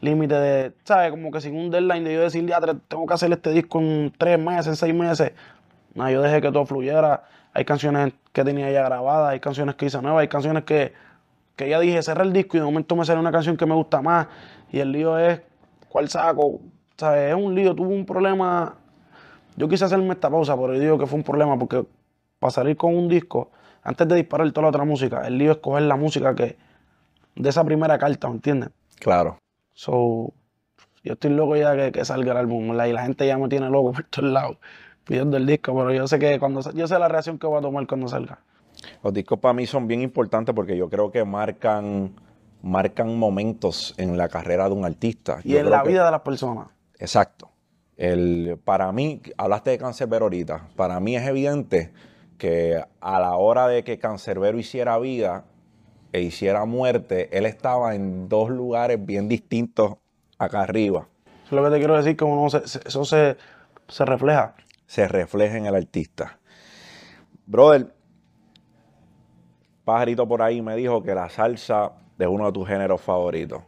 [0.00, 1.10] límite de, ¿sabes?
[1.10, 4.12] Como que sin un deadline de yo decir, ya tengo que hacer este disco en
[4.16, 5.32] tres meses, en seis meses.
[5.94, 7.24] No, yo dejé que todo fluyera.
[7.52, 10.92] Hay canciones que tenía ya grabadas, hay canciones que hice nuevas, hay canciones que,
[11.56, 13.74] que ya dije, cerré el disco y de momento me sale una canción que me
[13.74, 14.28] gusta más.
[14.70, 15.40] Y el lío es,
[15.90, 16.60] ¿cuál saco?
[16.96, 17.30] ¿Sabes?
[17.30, 18.76] Es un lío, tuve un problema.
[19.56, 21.84] Yo quise hacerme esta pausa, pero yo digo que fue un problema porque
[22.38, 23.50] para salir con un disco,
[23.82, 26.56] antes de disparar toda la otra música, el lío es coger la música que
[27.34, 28.70] de esa primera carta, ¿me entiendes?
[28.98, 29.38] Claro.
[29.74, 30.32] So,
[31.02, 32.86] yo estoy loco ya que, que salga el álbum, ¿verdad?
[32.86, 34.56] Y la gente ya me tiene loco por todos lados
[35.04, 37.62] pidiendo el disco, pero yo sé que cuando yo sé la reacción que voy a
[37.62, 38.38] tomar cuando salga.
[39.02, 42.14] Los discos para mí son bien importantes porque yo creo que marcan,
[42.62, 45.38] marcan momentos en la carrera de un artista.
[45.44, 46.68] Y Yo en la que- vida de las personas.
[46.98, 47.50] Exacto.
[47.96, 51.92] El, para mí, hablaste de Cancerbero ahorita, para mí es evidente
[52.38, 55.44] que a la hora de que Cancerbero hiciera vida
[56.12, 59.94] e hiciera muerte, él estaba en dos lugares bien distintos
[60.38, 61.06] acá arriba.
[61.44, 63.36] es lo que te quiero decir, que uno se- se- eso se,
[63.88, 64.54] se refleja.
[64.86, 66.38] se refleja en el artista.
[67.46, 67.92] Brother,
[69.84, 71.92] Pajarito por ahí me dijo que la salsa
[72.24, 73.62] es uno de tus géneros favoritos.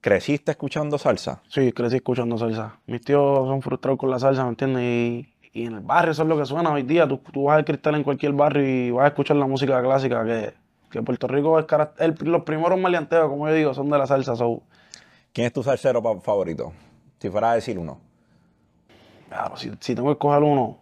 [0.00, 1.42] ¿Creciste escuchando salsa?
[1.48, 2.78] Sí, crecí escuchando salsa.
[2.86, 4.82] Mis tíos son frustrados con la salsa, ¿me entiendes?
[4.82, 7.08] Y, y en el barrio eso es lo que suena hoy día.
[7.08, 10.22] Tú, tú vas al cristal en cualquier barrio y vas a escuchar la música clásica,
[10.24, 10.52] que,
[10.90, 11.66] que Puerto Rico es
[11.98, 14.36] el- los primeros maleanteos, como yo digo, son de la salsa.
[14.36, 14.62] So,
[15.32, 16.72] ¿Quién es tu salsero favorito?
[17.18, 17.98] Si fuera a decir uno.
[19.30, 20.78] claro, si, si tengo que escoger uno,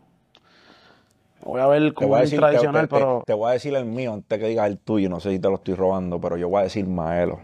[1.44, 3.84] voy a ver como es te- tradicional, te- te- pero te voy a decir el
[3.86, 5.08] mío antes que digas el tuyo.
[5.08, 7.40] No sé si te lo estoy robando, pero yo voy a decir Maelo.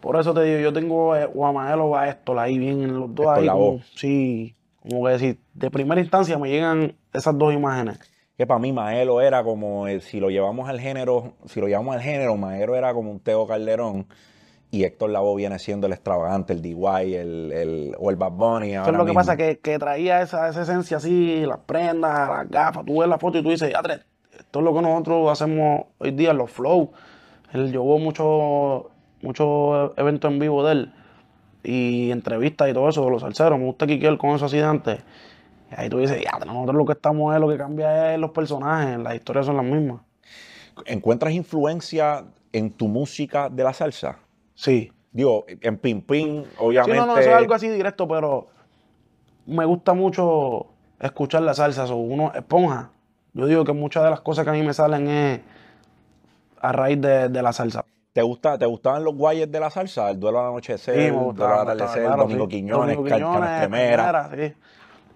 [0.00, 2.82] por eso te digo, yo tengo eh, o a Mael o a Héctor ahí bien
[2.82, 3.46] en los dos ahí.
[3.48, 7.98] Como, sí, como que decir, de primera instancia me llegan esas dos imágenes.
[8.38, 11.94] Que para mí Maelo era como, el- si lo llevamos al género, si lo llevamos
[11.94, 14.06] al género, Maelo era como un Teo Calderón
[14.70, 18.74] y Héctor Lavoe viene siendo el extravagante, el DY, el, el, o el Bad Bunny.
[18.74, 22.48] Eso es lo que pasa, que, que traía esa, esa esencia así, las prendas, las
[22.48, 22.84] gafas.
[22.84, 24.00] Tú ves la foto y tú dices, ya, tres,
[24.38, 26.92] esto es lo que nosotros hacemos hoy día, los flow.
[27.52, 28.84] Él llevó muchos
[29.22, 30.92] muchos eventos en vivo de él
[31.62, 33.58] y entrevistas y todo eso de los salseros.
[33.58, 35.00] Me gusta Kikiel con eso así de antes.
[35.70, 38.30] Y ahí tú dices, ya, nosotros lo que estamos es lo que cambia es los
[38.30, 40.00] personajes, las historias son las mismas.
[40.86, 44.18] ¿Encuentras influencia en tu música de la salsa?
[44.60, 44.92] Sí.
[45.12, 46.96] Digo, en Pin, Sí, obviamente.
[46.96, 48.46] no, no, eso es algo así directo, pero
[49.46, 50.66] me gusta mucho
[51.00, 51.86] escuchar la salsa.
[51.86, 52.90] so, uno esponja.
[53.32, 55.40] Yo digo que muchas de las cosas que a mí me salen es
[56.60, 57.84] a raíz de, de la salsa.
[58.12, 60.10] ¿Te, gusta, ¿Te gustaban los guayes de la salsa?
[60.10, 62.50] El duelo al anochecer, Sí, me el duelo gustaba, al gustaba, atardecer, claro, Domingo sí.
[62.50, 64.54] Quiñones, Domingo Quiñones, sí.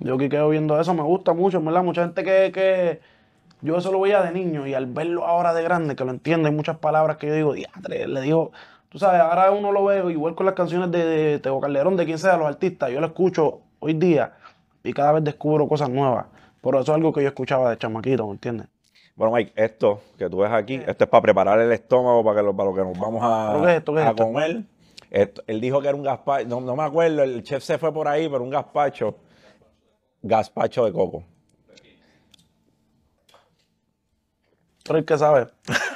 [0.01, 1.85] Yo que quedo viendo eso, me gusta mucho, en verdad.
[1.85, 3.01] Mucha gente que, que
[3.63, 6.49] yo eso lo veía de niño y al verlo ahora de grande, que lo entiende,
[6.49, 8.51] hay muchas palabras que yo digo, diatre, le digo,
[8.95, 12.05] tú sabes, ahora uno lo ve igual con las canciones de, de Teo Calderón, de
[12.05, 14.35] quien sea, los artistas, yo lo escucho hoy día
[14.85, 16.27] y cada vez descubro cosas nuevas.
[16.63, 18.69] Pero eso es algo que yo escuchaba de chamaquito, ¿me entiendes?
[19.17, 22.43] Bueno, Mike, esto que tú ves aquí, esto es para preparar el estómago para, que
[22.45, 23.95] lo, para lo que nos vamos a, ¿Pero qué es esto?
[23.95, 24.23] ¿Qué es a esto?
[24.27, 24.63] comer.
[25.11, 27.93] Esto- él dijo que era un gazpacho, no, no me acuerdo, el chef se fue
[27.93, 29.17] por ahí, pero un gazpacho,
[30.23, 31.25] gazpacho de coco.
[34.89, 35.49] Eres el que sabe.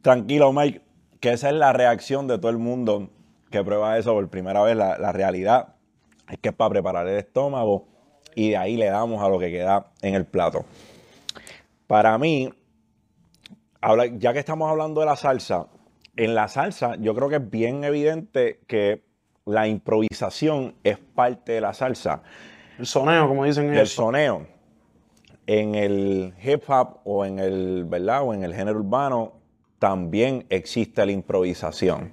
[0.00, 0.82] Tranquilo, Mike,
[1.20, 3.10] que esa es la reacción de todo el mundo
[3.50, 4.76] que prueba eso por primera vez.
[4.76, 5.74] La, la realidad
[6.30, 7.86] es que es para preparar el estómago
[8.34, 10.64] y de ahí le damos a lo que queda en el plato.
[11.86, 12.52] Para mí,
[14.18, 15.66] ya que estamos hablando de la salsa,
[16.16, 19.04] en la salsa yo creo que es bien evidente que
[19.44, 22.22] la improvisación es parte de la salsa.
[22.78, 23.92] El soneo, como dicen El ellos.
[23.92, 24.46] soneo
[25.46, 28.22] en el hip hop o en el, ¿verdad?
[28.22, 29.41] O en el género urbano
[29.82, 32.12] también existe la improvisación.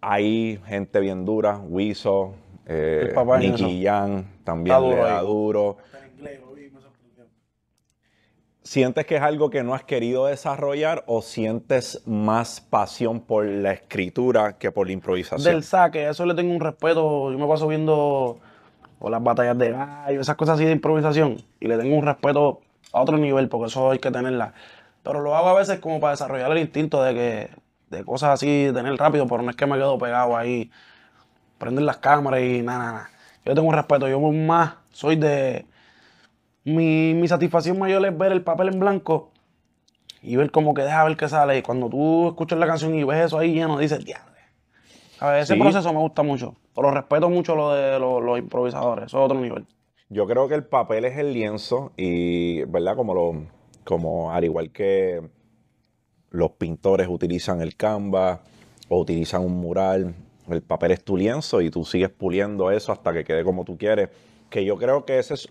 [0.00, 3.84] Hay gente bien dura, Wiso, eh, Nicky.
[3.84, 5.76] Jam, también le duro da duro.
[8.62, 13.72] ¿Sientes que es algo que no has querido desarrollar o sientes más pasión por la
[13.72, 15.42] escritura que por la improvisación?
[15.42, 17.32] del saque, a eso le tengo un respeto.
[17.32, 18.38] Yo me paso viendo
[19.00, 22.60] o las batallas de gallo, esas cosas así de improvisación, y le tengo un respeto
[22.92, 24.54] a otro nivel, porque eso hay que tenerla.
[25.06, 27.50] Pero lo hago a veces como para desarrollar el instinto de que
[27.90, 30.70] de cosas así, tener rápido, pero no es que me quedo pegado ahí,
[31.58, 32.92] prender las cámaras y nada, nada.
[32.92, 33.10] nada.
[33.44, 35.64] Yo tengo un respeto, yo más soy de...
[36.64, 39.30] Mi, mi satisfacción mayor es ver el papel en blanco
[40.20, 41.58] y ver como que deja ver qué sale.
[41.58, 44.32] Y cuando tú escuchas la canción y ves eso ahí lleno, dices, diablo.
[45.20, 45.60] A ese Sí.
[45.60, 46.56] proceso me gusta mucho.
[46.74, 49.06] Pero respeto mucho lo de los, los improvisadores.
[49.06, 49.64] Eso es otro nivel.
[50.08, 52.96] Yo creo que el papel es el lienzo y, ¿verdad?
[52.96, 53.46] Como, lo,
[53.86, 55.22] como al igual que
[56.30, 58.40] los pintores utilizan el canvas
[58.90, 60.14] o utilizan un mural,
[60.50, 63.78] el papel es tu lienzo y tú sigues puliendo eso hasta que quede como tú
[63.78, 64.10] quieres.
[64.50, 65.48] Que yo creo que esa es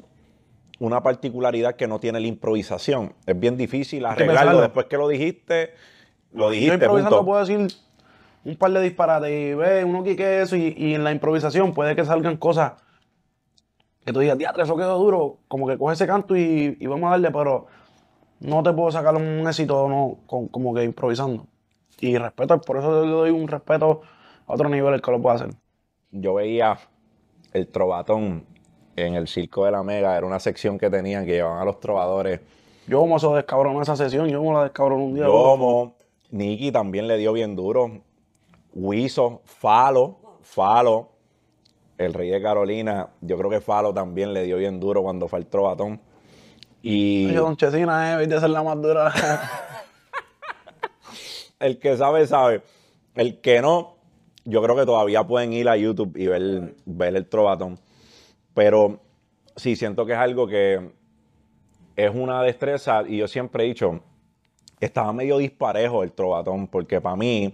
[0.79, 3.13] una particularidad que no tiene la improvisación.
[3.25, 5.73] Es bien difícil arreglarlo después que lo dijiste.
[6.31, 7.25] Lo Yo dijiste, improvisando punto.
[7.25, 7.67] puedo decir
[8.43, 11.73] un par de disparates y ve uno que que eso y, y en la improvisación
[11.73, 12.73] puede que salgan cosas
[14.05, 17.07] que tú digas, diatre, eso quedó duro, como que coge ese canto y, y vamos
[17.07, 17.65] a darle, pero
[18.45, 21.47] no te puedo sacar un éxito no, con- como que improvisando.
[21.99, 24.01] Y respeto, por eso le doy un respeto
[24.47, 25.51] a otro nivel el que lo pueda hacer.
[26.11, 26.77] yo veía
[27.53, 28.45] el trovatón
[28.95, 31.79] en el circo de la Mega, era una sección que tenían que llevaban a los
[31.79, 32.39] trovadores.
[32.87, 35.25] Yo como eso descabronó esa sesión, yo como la descabroné un día.
[35.25, 35.95] Yomo,
[36.31, 38.01] Nicky también le dio bien duro.
[38.73, 41.09] Wiso, Falo, Falo,
[41.97, 45.39] el rey de Carolina, yo creo que Falo también le dio bien duro cuando fue
[45.39, 46.01] el trovatón.
[46.87, 49.11] Y Yo, Don Chesina, eh, viste ser la más dura.
[51.59, 52.61] el que sabe, sabe.
[53.15, 53.95] El que no,
[54.43, 57.79] yo creo que todavía pueden ir a YouTube y ver, ver el trovatón.
[58.53, 58.99] Pero
[59.55, 60.91] sí, siento que es algo que
[61.95, 64.01] es una destreza y yo siempre he dicho,
[64.79, 67.51] estaba medio disparejo el trovatón, porque para mí,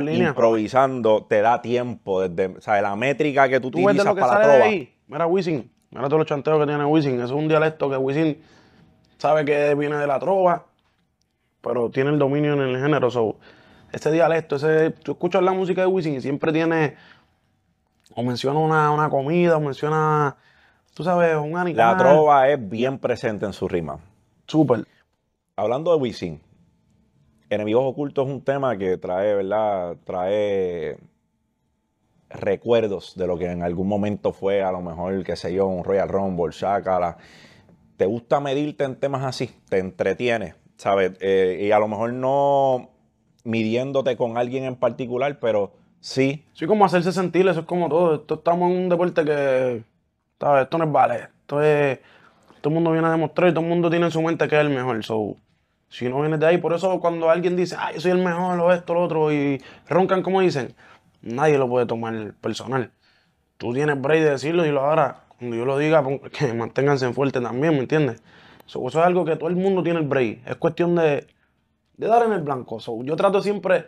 [0.00, 0.30] línea.
[0.30, 4.20] improvisando te da tiempo, desde, o sea, la métrica que tú, ¿Tú utilizas lo que
[4.20, 4.70] para la sale de trova.
[4.72, 4.94] ahí?
[5.06, 5.75] Mira Wisin.
[5.90, 7.16] Mira todos los chanteos que tiene Wisin.
[7.16, 8.38] Eso es un dialecto que Wisin
[9.18, 10.66] sabe que viene de la trova,
[11.60, 13.10] pero tiene el dominio en el género.
[13.10, 13.36] So,
[13.92, 16.96] ese dialecto, ese, tú escuchas la música de Wisin y siempre tiene,
[18.14, 20.36] o menciona una, una comida, o menciona,
[20.94, 21.76] tú sabes, un animal.
[21.76, 23.98] La trova es bien presente en su rima.
[24.46, 24.86] Súper.
[25.56, 26.40] Hablando de Wisin,
[27.48, 29.96] Enemigos Ocultos es un tema que trae, ¿verdad?
[30.04, 30.98] Trae
[32.30, 35.84] recuerdos de lo que en algún momento fue, a lo mejor, qué sé yo, un
[35.84, 37.16] Royal Rumble, Shakara.
[37.96, 39.50] ¿Te gusta medirte en temas así?
[39.68, 40.54] ¿Te entretiene?
[40.76, 41.12] ¿Sabes?
[41.20, 42.90] Eh, y a lo mejor no
[43.44, 46.44] midiéndote con alguien en particular, pero sí.
[46.52, 48.16] Sí, como hacerse sentir, eso es como todo.
[48.16, 49.82] Esto estamos en un deporte que,
[50.38, 50.64] ¿sabes?
[50.64, 51.28] Esto no es vale.
[51.40, 52.00] Esto es,
[52.60, 54.56] todo el mundo viene a demostrar y todo el mundo tiene en su mente que
[54.56, 55.02] es el mejor.
[55.04, 55.36] So,
[55.88, 58.58] si no vienes de ahí, por eso cuando alguien dice, ah, yo soy el mejor,
[58.60, 60.74] o esto, lo otro, y roncan como dicen,
[61.22, 62.90] nadie lo puede tomar personal.
[63.58, 66.04] Tú tienes break de decirlo y lo ahora, cuando yo lo diga,
[66.38, 68.22] que manténganse fuerte también, ¿me entiendes?
[68.66, 70.40] So, eso es algo que todo el mundo tiene el break.
[70.46, 71.26] Es cuestión de,
[71.96, 72.80] de dar en el blanco.
[72.80, 73.86] So, yo trato siempre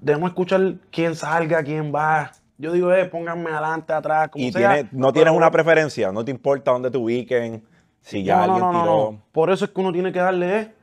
[0.00, 2.32] de no escuchar quién salga, quién va.
[2.58, 4.74] Yo digo, eh, pónganme adelante, atrás, como Y sea.
[4.74, 7.62] tiene- no tienes una preferencia, no te importa dónde te ubiquen,
[8.00, 9.12] si ya no, alguien no, no, tiró.
[9.12, 9.22] no.
[9.32, 10.74] Por eso es que uno tiene que darle eh,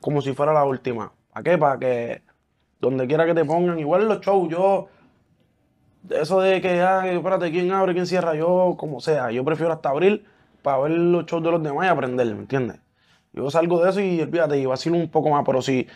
[0.00, 1.12] como si fuera la última.
[1.32, 1.58] ¿Para qué?
[1.58, 2.22] Para que
[2.80, 4.88] donde quiera que te pongan, igual en los shows, yo,
[6.10, 9.88] eso de que, ah, espérate, quién abre, quién cierra, yo, como sea, yo prefiero hasta
[9.90, 10.24] abrir
[10.62, 12.78] para ver los shows de los demás y aprender, ¿me entiendes?
[13.32, 15.86] Yo salgo de eso y olvídate, y vacilo un poco más, pero si,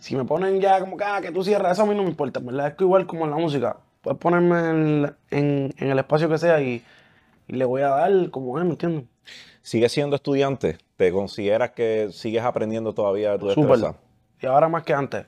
[0.00, 2.10] si me ponen ya como que, ah, que tú cierras, eso a mí no me
[2.10, 2.68] importa, ¿verdad?
[2.68, 6.38] Es que igual como en la música, puedes ponerme en, en- en el espacio que
[6.38, 6.82] sea y,
[7.48, 9.04] y le voy a dar como es, ¿me entiendes?
[9.62, 10.78] ¿Sigues siendo estudiante?
[10.96, 13.70] ¿Te consideras que sigues aprendiendo todavía de tu Súper.
[13.78, 13.98] destreza?
[14.40, 15.26] Y ahora más que antes.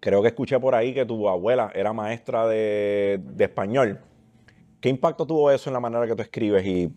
[0.00, 3.98] Creo que escuché por ahí que tu abuela era maestra de, de español.
[4.80, 6.64] ¿Qué impacto tuvo eso en la manera que tú escribes?
[6.64, 6.92] Y,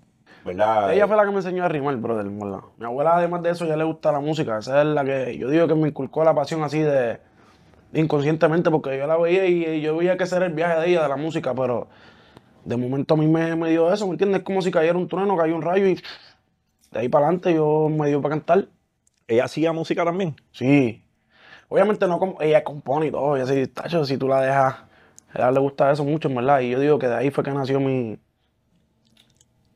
[0.46, 0.94] ¿verdad?
[0.94, 2.60] Ella fue la que me enseñó a rimar, brother, verdad.
[2.78, 4.60] Mi abuela, además de eso, ya le gusta la música.
[4.60, 7.20] Esa es la que yo digo que me inculcó la pasión así de
[7.94, 10.90] inconscientemente, porque yo la veía y, y yo veía que ese era el viaje de
[10.90, 11.88] ella, de la música, pero
[12.64, 14.40] de momento a mí me, me dio eso, ¿me entiendes?
[14.40, 15.96] Es como si cayera un trueno, cayó un rayo y
[16.92, 18.68] de ahí para adelante yo me dio para cantar.
[19.28, 20.36] ¿Ella hacía música también?
[20.52, 21.01] Sí.
[21.72, 24.76] Obviamente no como ella compone y todo, ella sí, tacho, si tú la dejas,
[25.54, 26.60] le gusta eso mucho, verdad.
[26.60, 28.20] Y yo digo que de ahí fue que nació mi.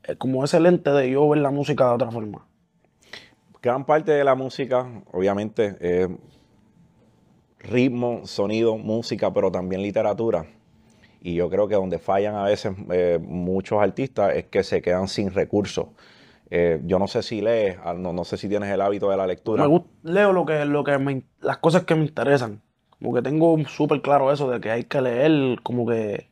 [0.02, 2.46] eh, como ese lente de yo ver la música de otra forma.
[3.62, 6.10] Gran parte de la música, obviamente, es
[7.60, 10.44] ritmo, sonido, música, pero también literatura.
[11.22, 15.08] Y yo creo que donde fallan a veces eh, muchos artistas es que se quedan
[15.08, 15.86] sin recursos.
[16.50, 19.16] Eh, yo no sé si lees, ah, no, no sé si tienes el hábito de
[19.16, 19.62] la lectura.
[19.62, 22.62] Me gusta, leo lo que, lo que me, las cosas que me interesan.
[22.90, 26.30] Como que tengo súper claro eso de que hay que leer, como que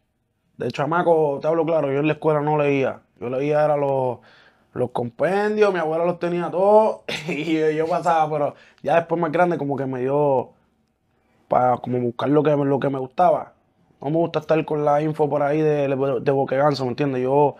[0.56, 3.02] de chamaco, te hablo claro, yo en la escuela no leía.
[3.20, 4.18] Yo leía era los,
[4.72, 9.58] los compendios, mi abuela los tenía todos y yo, pasaba, pero ya después más grande
[9.58, 10.50] como que me dio
[11.48, 13.52] para como buscar lo que, lo que me gustaba.
[14.00, 17.22] No me gusta estar con la info por ahí de, de ¿me entiendes?
[17.22, 17.56] Yo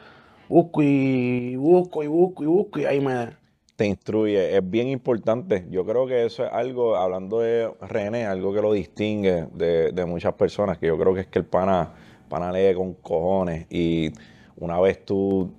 [0.48, 3.44] busco y busco y busco y busco y ahí me,
[3.76, 4.57] te instruye.
[4.57, 5.66] Es bien importante.
[5.70, 10.04] Yo creo que eso es algo, hablando de René, algo que lo distingue de, de
[10.04, 11.92] muchas personas, que yo creo que es que el pana,
[12.28, 14.12] pana lee con cojones y
[14.57, 15.52] una vez tú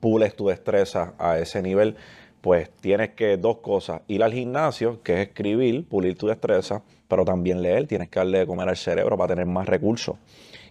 [0.00, 1.96] pules tu destreza a ese nivel,
[2.40, 7.24] pues tienes que dos cosas, ir al gimnasio, que es escribir, pulir tu destreza, pero
[7.24, 10.16] también leer, tienes que darle de comer al cerebro para tener más recursos.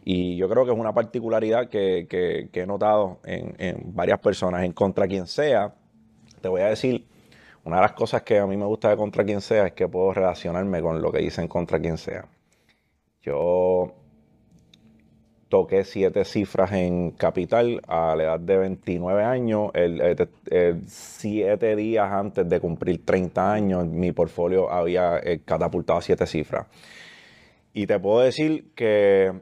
[0.05, 4.19] Y yo creo que es una particularidad que, que- que he notado en, en varias
[4.19, 5.73] personas, en contra quien sea,
[6.41, 7.05] te voy a decir,
[7.65, 9.87] una de las cosas que a mí me gusta de contra quien sea es que
[9.87, 12.25] puedo relacionarme con lo que dicen contra quien sea.
[13.23, 13.93] Yo
[15.49, 21.75] toqué siete cifras en Capital a la edad de 29 años, el, el- el siete
[21.75, 26.67] días antes de cumplir 30 años, mi portfolio había eh, catapultado siete cifras.
[27.73, 29.33] Y te puedo decir que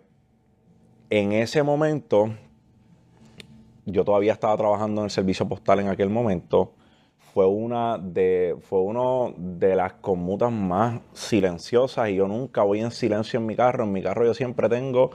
[1.20, 2.34] en ese momento,
[3.86, 6.74] yo todavía estaba trabajando en el servicio postal en aquel momento.
[7.36, 12.89] Fue una de, fue uno de las conmutas más silenciosas y yo nunca voy en
[12.89, 13.84] silencio en mi carro.
[13.84, 15.11] En mi carro yo siempre tengo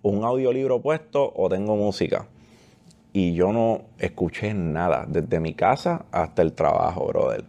[0.00, 2.28] un audiolibro puesto o tengo música.
[3.12, 7.44] Y yo no escuché nada desde mi casa hasta el trabajo, brother.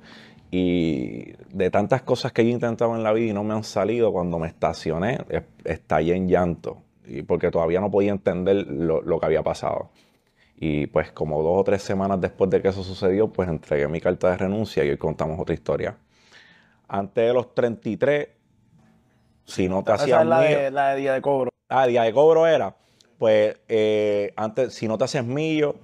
[0.52, 3.64] Y de tantas cosas que yo he intentado en la vida y no me han
[3.64, 6.80] salido, cuando me estacioné, es- estallé en llanto.
[7.06, 9.90] Y porque todavía no podía entender lo, lo que había pasado.
[10.56, 14.00] Y pues como dos o tres semanas después de que eso sucedió, pues entregué mi
[14.00, 15.98] carta de renuncia y hoy contamos otra historia.
[16.88, 18.30] Antes de los 33,
[19.46, 21.50] si no te Esa hacías es la mío- de, la de día de cobro.
[21.70, 22.76] Ah, día de cobro era.
[23.18, 25.76] Pues eh, antes, si no te haces millo,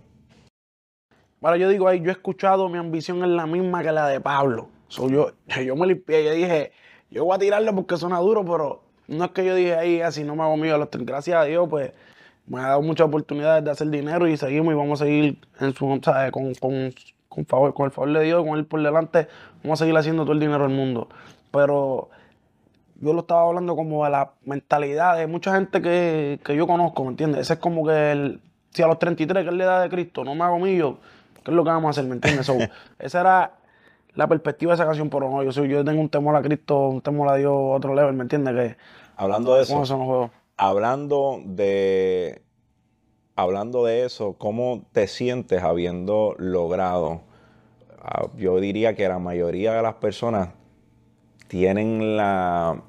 [1.41, 4.20] Bueno, yo digo ahí, yo he escuchado, mi ambición es la misma que la de
[4.20, 4.67] Pablo.
[4.89, 5.32] So, yo,
[5.65, 6.72] yo me limpié, yo dije,
[7.09, 10.24] yo voy a tirarle porque suena duro, pero no es que yo dije ahí, así
[10.24, 10.78] no me hago mío.
[10.78, 11.91] Los, gracias a Dios, pues
[12.47, 15.74] me ha dado muchas oportunidades de hacer dinero y seguimos y vamos a seguir en
[15.74, 16.32] su, ¿sabes?
[16.32, 16.93] Con, con,
[17.28, 19.28] con, favor, con el favor de Dios, con él por delante,
[19.64, 21.10] vamos a seguir haciendo todo el dinero del mundo.
[21.51, 22.10] Pero
[23.01, 27.03] yo lo estaba hablando como de la mentalidad de mucha gente que, que yo conozco,
[27.03, 27.41] ¿me entiendes?
[27.41, 28.41] Ese es como que el,
[28.72, 30.97] si a los 33, que es la edad de Cristo, no me hago mío,
[31.43, 32.05] ¿qué es lo que vamos a hacer?
[32.05, 32.45] ¿Me entiendes?
[32.45, 32.57] So,
[32.99, 33.51] esa era
[34.16, 36.89] la perspectiva de esa canción, pero no, yo, soy, yo tengo un temor a Cristo,
[36.89, 38.53] un temor a Dios, otro level, ¿me entiendes?
[38.53, 38.78] Que
[39.20, 40.32] hablando de eso, juego.
[40.57, 42.41] hablando de,
[43.36, 47.22] hablando de eso, ¿cómo te sientes habiendo logrado?
[48.01, 50.49] ah, yo diría que la mayoría de las personas
[51.47, 52.82] tienen la,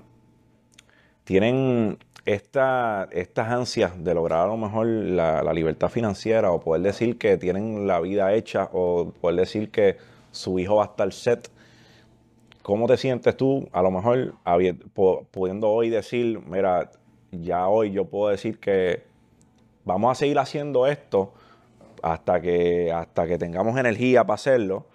[1.24, 6.83] tienen esta, estas ansias de lograr a lo mejor la, la libertad financiera o poder
[6.83, 9.97] decir que tienen la vida hecha o poder decir que
[10.31, 11.51] su hijo va a estar set.
[12.63, 14.35] ¿Cómo te sientes tú, a lo mejor,
[15.31, 16.91] pudiendo hoy decir, mira,
[17.33, 19.03] ya hoy yo puedo decir que
[19.85, 21.33] vamos a seguir haciendo esto
[22.03, 24.87] hasta que, hasta que tengamos energía para hacerlo?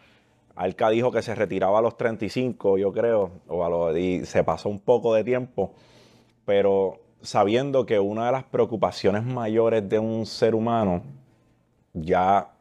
[0.56, 4.44] Alca dijo que se retiraba a los 35, yo creo, o a los- y se
[4.44, 5.74] pasó un poco de tiempo,
[6.46, 11.02] pero sabiendo que una de las preocupaciones mayores de un ser humano
[11.94, 12.52] ya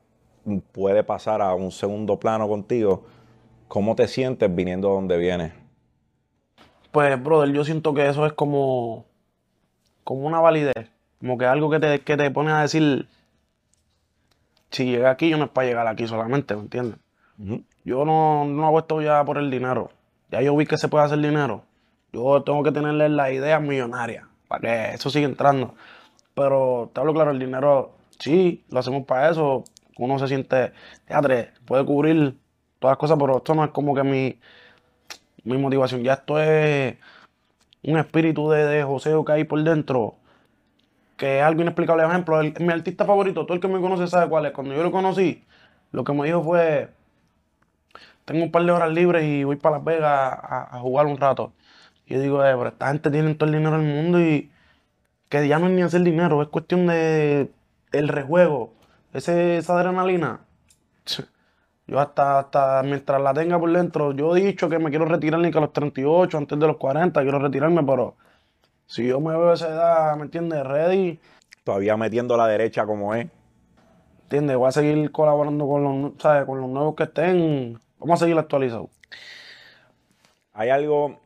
[0.73, 3.05] puede pasar a un segundo plano contigo,
[3.75, 5.53] ¿cómo te sientes viniendo donde vienes?
[6.93, 9.05] Pues, brother, yo siento que eso es como,
[10.05, 13.09] como una validez, como que algo que te, que te pone a decir,
[14.71, 17.01] si llegué aquí, yo no es para llegar aquí solamente, ¿me entiendes?
[17.85, 19.91] Yo no, no hago esto ya por el dinero.
[20.31, 21.65] Ya yo vi que se puede hacer dinero.
[22.13, 25.75] Yo tengo que tenerle la idea millonaria para que eso siga entrando.
[26.37, 29.65] Pero te hablo claro, el dinero, sí, lo hacemos para eso.
[29.99, 30.73] Uno se siente,
[31.07, 32.37] teatre, puede cubrir
[32.85, 34.39] todas las cosas, pero esto no es como que mi,
[35.45, 36.03] mi motivación.
[36.03, 36.97] Ya esto es
[37.83, 40.17] un espíritu de, de joseo que hay por dentro,
[41.17, 42.03] que es algo inexplicable.
[42.03, 44.53] Por ejemplo, mi artista favorito, todo el que me conoce sabe cuál es.
[44.53, 45.45] Cuando yo lo conocí,
[45.93, 46.91] lo que me dijo fue,
[48.27, 51.17] tengo un par de horas libres y voy para Las Vegas a, a jugar un
[51.17, 51.55] rato.
[52.07, 54.51] Y yo digo, eh, pero esta gente tiene todo el dinero del mundo y
[55.31, 57.51] que ya no es ni hacer dinero, es cuestión de
[57.93, 58.75] el rejuego,
[59.15, 60.41] ese, esa adrenalina.
[61.87, 65.41] Yo hasta, hasta mientras la tenga por dentro, yo he dicho que me quiero retirar
[65.41, 68.17] ni que a los 38, antes de los 40, quiero retirarme, pero
[68.87, 70.65] si yo me veo a esa edad, ¿me entiendes?
[70.65, 71.21] Ready,
[71.65, 73.27] Todavía metiendo la derecha como es.
[74.25, 74.57] ¿entiendes?
[74.57, 76.45] Voy a seguir colaborando con los, ¿sabes?
[76.47, 77.79] con los nuevos que estén.
[77.99, 78.89] Vamos a seguir actualizados.
[80.53, 81.19] Hay algo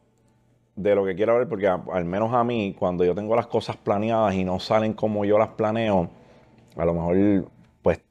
[0.76, 3.46] de lo que quiero ver, porque a- al menos a mí, cuando yo tengo las
[3.46, 6.08] cosas planeadas y no salen como yo las planeo,
[6.76, 7.16] a lo mejor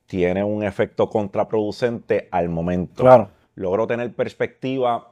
[0.08, 3.04] tiene un efecto contraproducente al momento.
[3.04, 3.30] Claro.
[3.56, 5.12] Logro tener perspectiva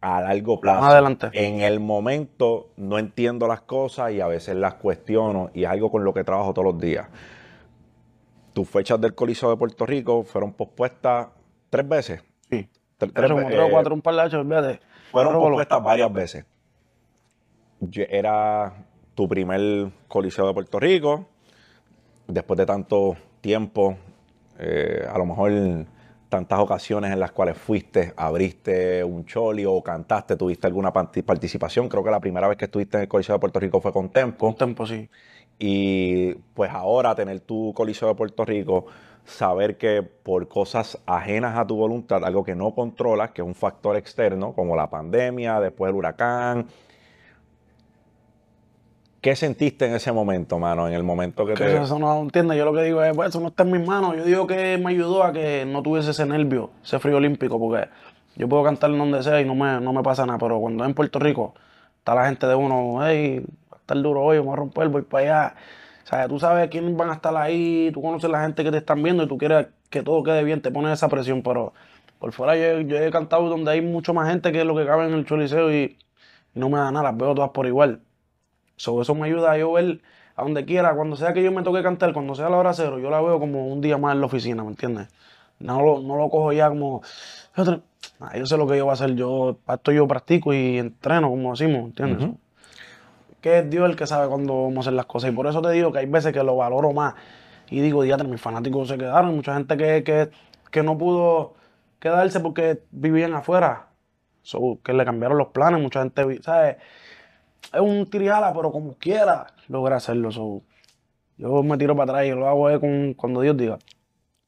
[0.00, 0.80] a largo plazo.
[0.82, 1.28] Más adelante.
[1.32, 5.90] En el momento no entiendo las cosas y a veces las cuestiono y es algo
[5.90, 7.08] con lo que trabajo todos los días.
[8.52, 11.28] Tus fechas del Coliseo de Puerto Rico fueron pospuestas
[11.70, 12.24] tres veces.
[12.50, 12.68] Sí.
[12.98, 14.80] Tre- Tres, tres o eh, cuatro, un par de hachos, olvídate.
[15.10, 16.44] fueron pospuestas varias veces.
[17.80, 18.72] Yo- Era
[19.14, 21.26] tu primer coliseo de Puerto Rico.
[22.26, 23.96] Después de tanto tiempo,
[24.58, 25.52] eh, a lo mejor
[26.28, 31.88] tantas ocasiones en las cuales fuiste, abriste un choli o cantaste, tuviste alguna parti- participación.
[31.88, 34.08] Creo que la primera vez que estuviste en el Coliseo de Puerto Rico fue con
[34.10, 34.48] Tempo.
[34.48, 35.08] Un tiempo, sí.
[35.58, 38.86] Y pues ahora tener tu Coliseo de Puerto Rico,
[39.24, 43.54] saber que por cosas ajenas a tu voluntad, algo que no controlas, que es un
[43.54, 46.66] factor externo, como la pandemia, después el huracán.
[49.26, 50.86] ¿Qué sentiste en ese momento, mano?
[50.86, 51.82] En el momento que Que te...
[51.82, 52.56] eso, no entiende.
[52.56, 54.16] Yo lo que digo es, pues eso no está en mis manos.
[54.16, 57.88] Yo digo que me ayudó a que no tuviese ese nervio, ese frío olímpico, porque
[58.36, 60.38] yo puedo cantar donde sea y no me, no me pasa nada.
[60.38, 61.54] Pero cuando en Puerto Rico
[61.98, 65.02] está la gente de uno, hey, va a estar duro hoy, vamos a romper, voy
[65.02, 65.54] para allá.
[66.04, 68.76] O sea, tú sabes quiénes van a estar ahí, tú conoces la gente que te
[68.76, 71.42] están viendo y tú quieres que todo quede bien, te pones esa presión.
[71.42, 71.72] Pero
[72.20, 75.08] por fuera yo, yo he cantado donde hay mucho más gente que lo que cabe
[75.08, 75.98] en el choliseo y,
[76.54, 78.02] y no me da nada, las veo todas por igual.
[78.76, 80.00] So, eso me ayuda a yo ver
[80.34, 82.98] a donde quiera, cuando sea que yo me toque cantar, cuando sea la hora cero,
[82.98, 85.08] yo la veo como un día más en la oficina, ¿me entiendes?
[85.58, 87.00] no lo, no lo cojo ya como.
[88.20, 91.30] "Ah, yo sé lo que yo voy a hacer, yo esto yo practico y entreno,
[91.30, 92.28] como decimos, ¿entiendes?
[93.40, 95.30] Que es Dios el que sabe cuándo vamos a hacer las cosas.
[95.30, 97.14] Y por eso te digo que hay veces que lo valoro más.
[97.70, 99.34] Y digo, diatre, mis fanáticos se quedaron.
[99.34, 100.30] Mucha gente que, que,
[100.70, 101.54] que no pudo
[102.00, 103.88] quedarse porque vivían afuera.
[104.42, 105.80] So, que le cambiaron los planes.
[105.80, 106.76] Mucha gente, ¿sabes?
[107.72, 110.30] Es un tiriala, pero como quiera logra hacerlo.
[110.30, 110.62] So,
[111.38, 113.78] yo me tiro para atrás y lo hago eh, con, cuando Dios diga.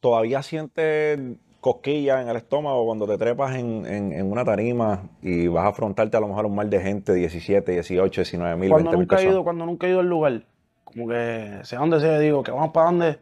[0.01, 1.19] ¿Todavía sientes
[1.61, 5.69] cosquillas en el estómago cuando te trepas en, en- en una tarima y vas a
[5.69, 9.03] afrontarte a lo mejor un mar de gente, 17, 18, 19 mil, cuando 20 mil
[9.03, 9.35] nunca he personas?
[9.35, 10.43] ido, cuando nunca he ido al lugar,
[10.85, 13.19] como que sea donde sea, digo que vamos para donde,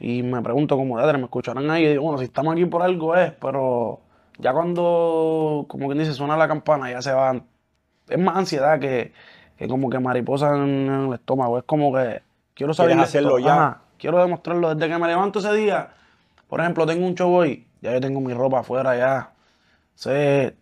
[0.00, 2.82] y me pregunto como, "Dadre, me escucharán ahí, y digo, bueno, si estamos aquí por
[2.82, 4.00] algo es, pero
[4.38, 7.44] ya cuando, como quien dice, suena la campana, ya se van,
[8.08, 9.12] es más ansiedad que,
[9.56, 12.22] que como que mariposa en, en el estómago, es como que
[12.54, 13.80] quiero saber ¿Quieres hacerlo ya?
[13.98, 15.90] quiero demostrarlo desde que me levanto ese día,
[16.48, 19.32] por ejemplo, tengo un show hoy, ya yo tengo mi ropa afuera ya,
[19.94, 20.54] sé,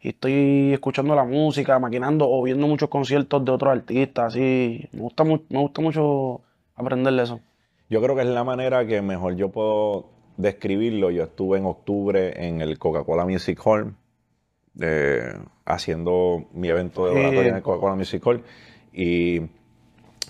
[0.00, 4.86] y estoy escuchando la música, maquinando o viendo muchos conciertos de otros artistas, así.
[4.92, 6.42] Me gusta, mu- me gusta mucho
[6.76, 7.40] aprender de eso.
[7.88, 11.10] Yo creo que es la manera que mejor yo puedo describirlo.
[11.10, 13.94] Yo estuve en octubre en el Coca-Cola Music Hall
[14.80, 15.32] eh,
[15.64, 18.42] haciendo mi evento de oratoria en el Coca-Cola Music Hall
[18.92, 19.40] y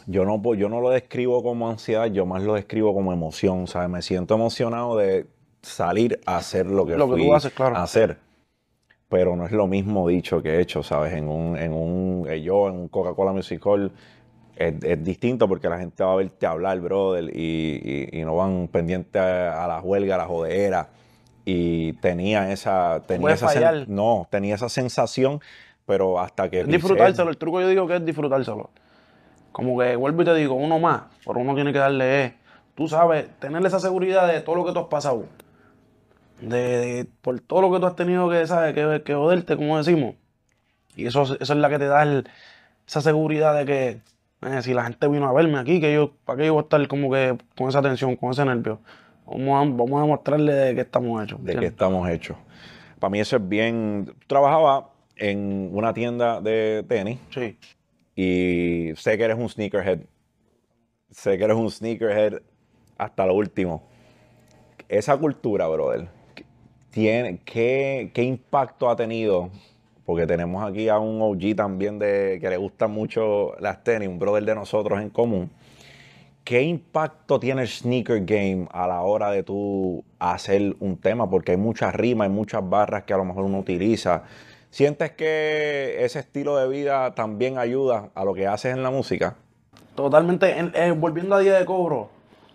[0.07, 3.89] yo no, yo no lo describo como ansiedad, yo más lo describo como emoción, ¿sabes?
[3.89, 5.26] Me siento emocionado de
[5.62, 7.74] salir a hacer lo que Lo que fui tú haces, claro.
[7.74, 8.18] a hacer.
[9.09, 11.12] Pero no es lo mismo dicho que hecho, ¿sabes?
[11.14, 13.93] En un, en un, eh, yo en un Coca-Cola Music Hall
[14.57, 18.37] es, es distinto porque la gente va a verte hablar, brother, y, y- y no
[18.37, 20.91] van pendientes a, a la huelga, a la jodera.
[21.45, 23.85] Y tenía esa, tenía esa fallar.
[23.89, 25.41] no, tenía esa sensación,
[25.87, 27.29] pero hasta que disfrutárselo.
[27.31, 28.71] El truco yo digo que es disfrutárselo.
[29.53, 32.35] Como que vuelvo y te digo, uno más, pero uno tiene que darle, eh,
[32.75, 35.27] tú sabes, tener esa seguridad de todo lo que tú has pasado.
[36.41, 38.75] De, de- por todo lo que tú has tenido que, ¿sabes?
[38.75, 40.15] Que, que joderte, como decimos.
[40.97, 42.29] Y eso, eso es la que te da el-
[42.87, 44.01] esa seguridad de que
[44.43, 46.65] eh, si la gente vino a verme aquí, que yo, ¿para qué yo voy a
[46.65, 48.81] estar como que con esa tensión, con ese nervio?
[49.27, 51.39] Vamos a, vamos a demostrarle de qué estamos hechos.
[51.43, 51.70] de ¿entiendes?
[51.72, 52.37] estamos hechos.
[52.99, 54.05] Para mí eso es bien.
[54.07, 54.85] Tú trabajabas
[55.16, 57.57] en una tienda de tenis Sí.
[58.16, 60.01] y sé que eres un sneakerhead.
[61.11, 62.41] Sé que eres un sneakerhead
[62.99, 63.83] hasta lo último.
[64.89, 66.09] Esa cultura, brother,
[66.91, 69.51] tiene, ¿qué, qué impacto ha tenido?
[70.05, 74.18] Porque tenemos aquí a un OG también de, que le gustan mucho las tenis, un
[74.18, 75.51] brother de nosotros en común.
[76.45, 81.29] ¿Qué impacto tiene el sneaker game a la hora de tú hacer un tema?
[81.31, 84.25] Porque hay muchas rimas, hay muchas barras que a lo mejor uno utiliza.
[84.69, 89.37] ¿Sientes que ese estilo de vida también ayuda a lo que haces en la música?
[89.95, 92.11] Totalmente, en- eh, volviendo a día de cobro,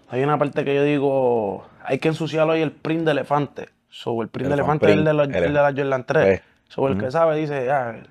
[0.10, 3.70] hay una parte que yo digo, hay que ensuciarlo ahí el print de elefante.
[3.90, 6.06] So, el print de Elephant elefante es el de, la, print, el de la Jordan
[6.06, 6.26] 3.
[6.26, 8.04] Pues, So, el que sabe dice, ya,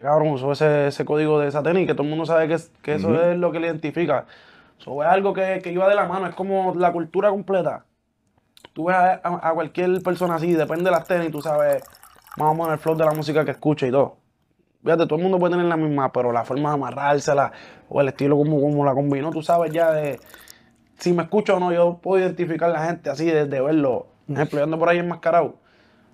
[0.00, 2.94] cabrón, usó ese, ese código de esa tenis, que todo el mundo sabe que, que
[2.94, 4.26] eso es lo que le identifica.
[4.78, 7.86] So, es algo que, que iba de la mano, es como la cultura completa.
[8.72, 11.82] Tú ves a, a- a cualquier persona así, depende de las tenis, tú sabes
[12.36, 14.18] más o menos el flow de la música que escucha y todo.
[14.84, 17.52] Fíjate, todo el mundo puede tener la misma, pero la forma de amarrársela
[17.88, 20.20] o el estilo como, como la combinó, tú sabes ya de
[20.98, 24.08] si me escucho o no, yo puedo identificar a la gente así desde verlo.
[24.26, 25.56] Por ejemplo, yo ando por ahí enmascarado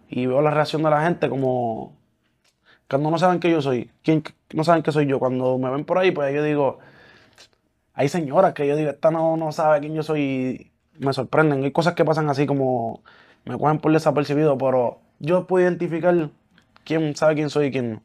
[0.08, 1.96] y veo la reacción de la gente como
[2.88, 5.18] cuando no saben que yo soy, quién no saben que soy yo.
[5.18, 6.78] Cuando me ven por ahí, pues yo digo,
[7.94, 11.62] hay señoras que yo digo, esta no, no sabe quién yo soy y me sorprenden.
[11.64, 13.02] Hay cosas que pasan así como
[13.44, 16.30] me cogen por desapercibido, pero yo puedo identificar
[16.84, 18.02] quién sabe quién soy y quién no.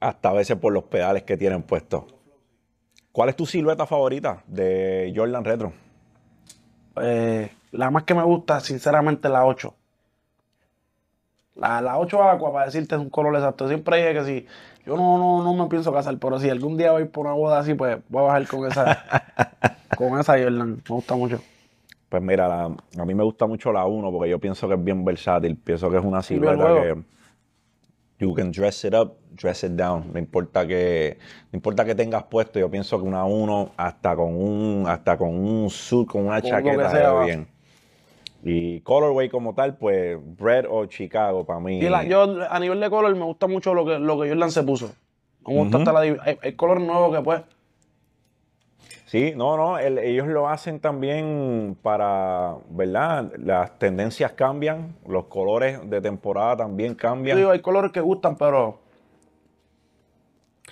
[0.00, 2.04] Hasta a veces por los pedales que tienen puestos.
[3.12, 5.72] ¿Cuál es tu silueta favorita de Jordan Retro?
[6.96, 9.74] Eh, la más que me gusta, sinceramente, la 8.
[11.54, 13.68] La, la 8 Aqua, para decirte es un color exacto.
[13.68, 14.46] Siempre dije que si
[14.86, 17.58] yo no, no, no me pienso casar, pero si algún día voy por una boda
[17.58, 19.04] así, pues voy a bajar con esa,
[19.96, 20.76] con esa Jordan.
[20.76, 21.40] Me gusta mucho.
[22.08, 22.64] Pues mira, la-
[22.98, 25.56] a mí me gusta mucho la 1 porque yo pienso que es bien versátil.
[25.56, 27.04] Pienso que es una silueta que
[28.18, 30.10] you can dress it up, dress it down.
[30.12, 31.18] No importa que,
[31.52, 32.58] no importa que tengas puesto.
[32.58, 36.50] Yo pienso que una 1 hasta con un, hasta con un suit, con una Con
[36.50, 37.24] chaqueta se sea, va.
[37.24, 37.46] bien.
[38.42, 41.78] Y colorway como tal, pues Red o Chicago para mí.
[41.78, 44.50] Y la- yo, a nivel de color, me gusta mucho lo que, lo que Jordan
[44.50, 44.92] se puso.
[45.46, 47.42] Me gusta hasta la, hay, hay color nuevo que pues.
[49.06, 53.32] Sí, no, no, el- ellos lo hacen también para, ¿verdad?
[53.38, 57.36] Las tendencias cambian, los colores de temporada también Yo cambian.
[57.36, 58.78] digo, hay colores que gustan, pero.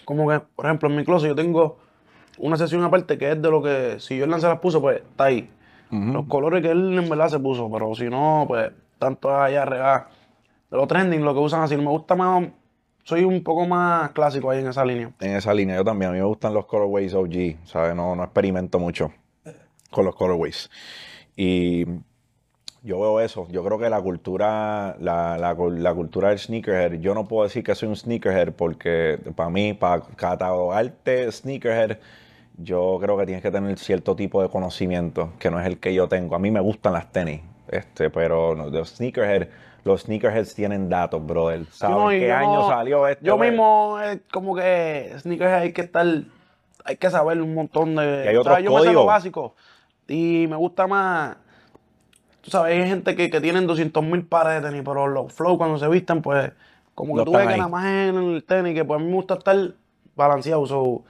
[0.05, 1.79] Como que, por ejemplo, en mi closet yo tengo
[2.39, 3.97] una sesión aparte que es de lo que.
[3.99, 5.51] Si Jordan se las puso, pues está ahí.
[5.91, 10.09] Los colores que él en verdad se puso, pero si no, pues tanto allá arriba.
[10.70, 12.47] De los trending, lo que usan así, me gusta más,
[13.05, 15.11] soy un poco más clásico ahí en esa línea.
[15.20, 16.11] En esa línea, yo también.
[16.11, 17.95] A mí me gustan los colorways OG, ¿sabes?
[17.95, 19.12] No, no experimento mucho
[19.91, 20.70] con los colorways.
[21.34, 21.86] Y
[22.82, 23.49] yo veo eso.
[23.51, 27.64] Yo creo que la cultura, la, la, la cultura del sneakerhead, yo no puedo decir
[27.64, 31.99] que soy un sneakerhead porque para mí, para catalogarte sneakerhead,
[32.59, 35.94] yo creo que tienes que tener cierto tipo de conocimiento, que no es el que
[35.94, 36.34] yo tengo.
[36.34, 39.48] A mí me gustan las tenis, este, pero los sneakerhead,
[39.84, 41.66] los sneakerheads tienen datos, brother.
[41.70, 43.24] ¿Saben No, qué yo año salió esto?
[43.24, 46.06] Yo mismo, eh, como que sneakers hay que estar,
[46.84, 48.28] hay que saber un montón de.
[48.28, 49.54] Hay o sea, otros yo me sé lo básico.
[50.09, 51.36] Y me gusta más.
[52.40, 55.59] Tú sabes, hay gente que, que tienen 200 mil pares de tenis, pero los flow
[55.59, 56.50] cuando se visten, pues,
[56.94, 59.09] como que No tú ves que nada más en el tenis, que pues a mí
[59.09, 59.56] me gusta estar
[60.16, 60.66] balanceado.
[60.66, 61.04] so,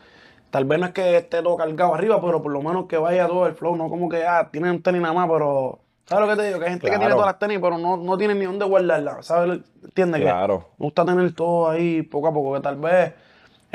[0.51, 3.27] tal vez no es que esté todo cargado arriba, pero por lo menos que vaya
[3.27, 5.79] todo el flow, no como que, ah, tienen un tenis nada más, pero.
[6.07, 6.59] ¿Sabes lo que te digo?
[6.59, 9.27] Que hay gente que tiene todas las tenis, pero no, no tiene ni dónde guardarlas.
[9.27, 9.61] ¿Sabes?
[9.85, 10.21] ¿Entiendes?
[10.21, 10.69] Que- Claro.
[10.79, 13.13] me gusta tener todo ahí poco a poco, que tal vez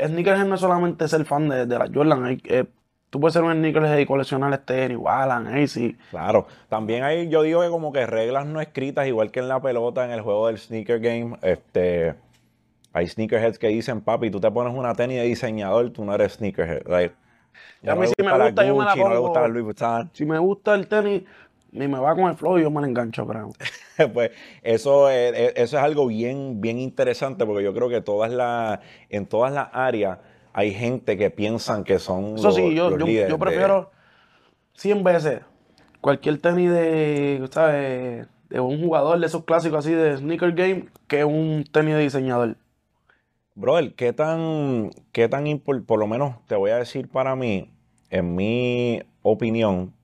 [0.04, 2.24] sneakerhead no es solamente ser fan de, de la Jordan.
[2.24, 2.64] hay- eh,
[3.10, 5.96] tú puedes ser un sneakerhead y coleccionar este tenis, Wallan, AC.
[6.10, 9.60] Claro, también hay, yo digo que como que reglas no escritas, igual que en la
[9.62, 12.14] pelota, en el juego del sneaker game, este,
[12.94, 16.34] hay sneakerheads que dicen, papi, tú te pones una tenis de diseñador, tú no eres
[16.34, 16.86] sneakerhead.
[16.86, 17.14] Like,
[17.86, 19.20] a mí si me la gusta, yo me la Gucci, no le pongo.
[19.20, 20.10] gusta la Louis Vuitton.
[20.14, 21.22] Si me gusta el tenis,
[21.72, 23.50] ni me va con el flow y yo me lo engancho, creo.
[24.14, 24.30] pues
[24.62, 28.78] eso es, es- eso es algo bien, bien interesante porque yo creo que todas las,
[29.10, 30.18] en todas las áreas
[30.52, 33.40] hay gente que piensan que son Eso los- sí, yo, los yo, líderes yo de-
[33.40, 33.90] prefiero
[34.74, 35.40] 100 veces
[36.00, 38.28] cualquier tenis de, ¿sabes?
[38.50, 42.56] De un jugador de esos clásicos así de sneaker game que un tenis de diseñador.
[43.56, 47.70] Brother, ¿qué tan, qué tan impor- por lo menos te voy a decir para mí,
[48.10, 49.94] en mi opinión,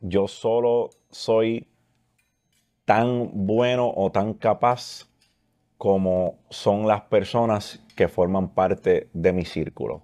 [0.00, 1.68] yo solo soy
[2.86, 5.06] tan bueno o tan capaz
[5.76, 10.00] como son las personas que forman parte de mi círculo.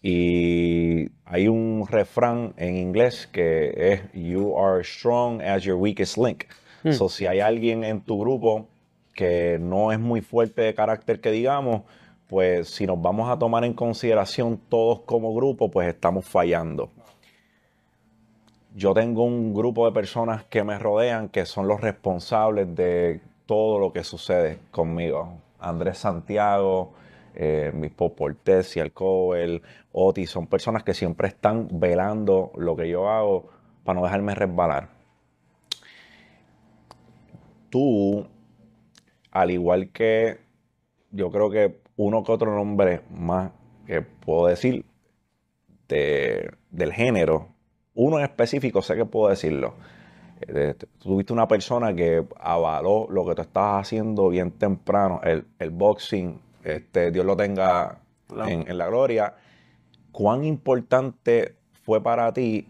[0.00, 6.44] Y hay un refrán en inglés que es You are strong as your weakest link.
[6.92, 8.68] So, si hay alguien en tu grupo
[9.18, 11.82] que no es muy fuerte de carácter que digamos,
[12.28, 16.92] pues si nos vamos a tomar en consideración todos como grupo, pues estamos fallando.
[18.76, 23.80] Yo tengo un grupo de personas que me rodean que son los responsables de todo
[23.80, 25.32] lo que sucede conmigo.
[25.58, 26.92] Andrés Santiago,
[27.34, 29.60] eh, mi Portés y Alcover,
[29.90, 33.48] Otis, son personas que siempre están velando lo que yo hago
[33.82, 34.90] para no dejarme resbalar.
[37.68, 38.24] Tú,
[39.40, 40.38] al igual que
[41.10, 43.50] yo creo que uno que otro nombre más
[43.86, 44.84] que puedo decir
[45.88, 47.48] de- del género,
[47.94, 49.74] uno en específico sé que puedo decirlo.
[50.40, 55.44] Eh, tú Tuviste una persona que avaló lo que tú estabas haciendo bien temprano, el,
[55.58, 58.50] el boxing, este, Dios lo tenga Claro.
[58.50, 59.34] en, en la gloria.
[60.12, 62.66] ¿Cuán importante fue para ti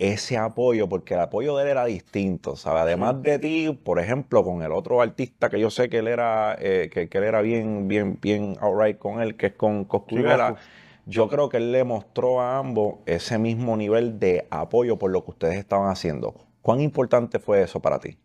[0.00, 0.88] ese apoyo?
[0.88, 2.82] Porque el apoyo de él era distinto, ¿sabes?
[2.82, 6.56] Además de ti, por ejemplo, con el otro artista que yo sé que él era,
[6.58, 10.54] eh, que, que él era bien, bien, bien alright con él, que es con Cosculluela.
[10.54, 10.64] Coscu.
[11.06, 15.24] Yo creo que él le mostró a ambos ese mismo nivel de apoyo por lo
[15.24, 16.34] que ustedes estaban haciendo.
[16.62, 18.18] ¿Cuán importante fue eso para ti?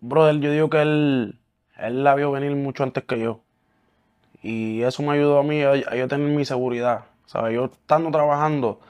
[0.00, 1.40] Brother, yo digo que él,
[1.78, 3.40] él la vio venir mucho antes que yo.
[4.42, 7.04] Y eso me ayudó a mí a, a yo tener mi seguridad.
[7.26, 7.54] ¿Sabes?
[7.54, 8.80] Yo estando trabajando,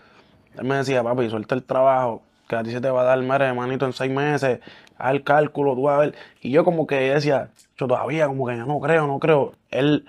[0.56, 3.18] él me decía, papi, suelta el trabajo, que a ti se te va a dar,
[3.20, 4.60] mire, hermanito, en seis meses,
[4.98, 6.14] haz el cálculo, tú a ver.
[6.40, 9.54] Y yo como que decía, yo todavía como que no creo, no creo.
[9.70, 10.06] Él,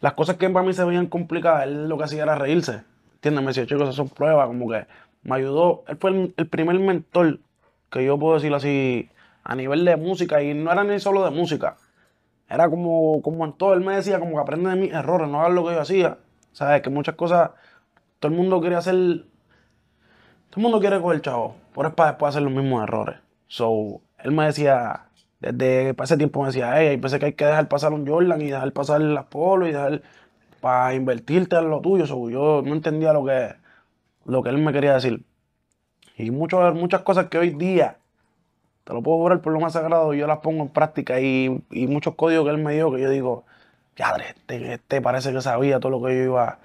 [0.00, 2.82] las cosas que para mí se veían complicadas, él lo que hacía era reírse.
[3.14, 3.42] ¿Entiendes?
[3.44, 4.86] Me decía, chicos, esas son pruebas, como que
[5.22, 5.84] me ayudó.
[5.86, 7.40] Él fue el, primer mentor
[7.90, 9.10] que yo puedo decirlo así
[9.44, 11.76] a nivel de música y no era ni solo de música.
[12.48, 15.40] Era como, como en todo, él me decía como que aprende de mis errores, no
[15.40, 16.18] hagas lo que yo hacía.
[16.52, 16.82] ¿Sabes?
[16.82, 17.50] Que muchas cosas,
[18.18, 19.24] todo el mundo quiere hacer,
[20.52, 23.16] todo el mundo quiere coger chavo, pero es para después hacer los mismos errores.
[23.48, 25.06] So, él me decía,
[25.40, 28.42] desde ese tiempo me decía, hey, hay veces que hay que dejar pasar un Jordan
[28.42, 30.02] y dejar pasar las Polo y dejar
[30.60, 32.06] para invertirte en lo tuyo.
[32.06, 33.54] So, yo no entendía lo que,
[34.26, 35.22] lo que él me quería decir.
[36.18, 37.96] Y mucho- muchas cosas que hoy día
[38.84, 41.86] te lo puedo jurar por lo más sagrado, yo las pongo en práctica y, y
[41.86, 43.44] muchos códigos que él me dio que yo digo,
[43.96, 46.58] ya, este, este parece que sabía todo lo que yo iba.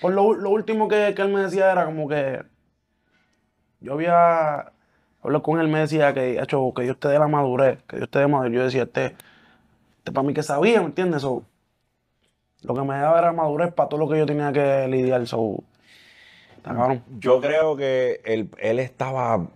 [0.00, 2.42] Por lo, lo último que, que él me decía era como que
[3.80, 4.72] yo había
[5.22, 8.10] hablado con él, me decía que, hecho, que Dios te dé la madurez, que Dios
[8.10, 8.52] te dé madurez.
[8.52, 9.16] Yo decía, este,
[9.98, 11.22] este para mí que sabía, ¿me entiendes?
[11.22, 11.42] So,
[12.62, 15.26] lo que me daba era madurez para todo lo que yo tenía que lidiar.
[15.26, 15.62] So,
[16.62, 17.02] cabrón.
[17.18, 19.46] Yo creo que él, él estaba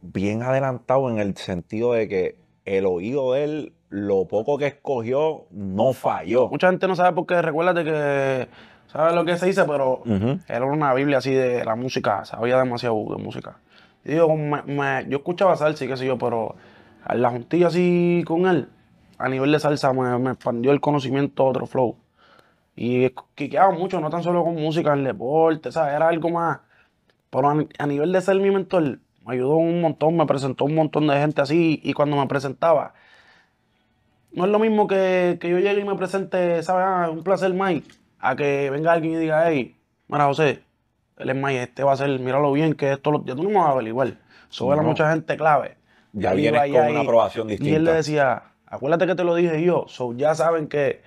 [0.00, 5.46] bien adelantado en el sentido de que el oído de él, lo poco que escogió,
[5.50, 6.48] no falló.
[6.48, 8.48] Mucha gente no sabe por qué, recuérdate que
[8.94, 10.02] sabe lo que se dice, pero
[10.48, 13.56] era una Biblia así de la música, sabía demasiado de música.
[14.04, 16.54] Y digo, me- me- yo escuchaba salsa y qué sé yo, pero
[17.04, 18.68] a la juntilla así con él,
[19.18, 21.96] a nivel de salsa, me, me expandió el conocimiento a otro flow.
[22.76, 25.94] Y quiqueaba mucho, no tan solo con música, en el deporte, ¿sabes?
[25.94, 26.60] Era algo más.
[27.30, 30.74] Pero a, a nivel de ser mi mentor, me ayudó un montón, me presentó un
[30.74, 31.80] montón de gente así.
[31.82, 32.94] Y cuando me presentaba,
[34.32, 36.84] no es lo mismo que, que yo llegue y me presente, ¿sabes?
[36.86, 37.88] Ah, un placer, Mike,
[38.30, 39.76] a que venga alguien y diga, hey,
[40.08, 40.62] mira, José,
[41.18, 43.50] él es Mike, este va a ser, míralo bien, que esto lo, ya tú no
[43.50, 44.18] me vas a ver igual.
[44.50, 44.88] Eso era No.
[44.88, 45.76] mucha gente clave.
[46.12, 47.90] Ya Él vienes con una y- aprobación Y él distinta.
[47.90, 51.02] le decía, acuérdate que te lo dije yo, so ya saben que,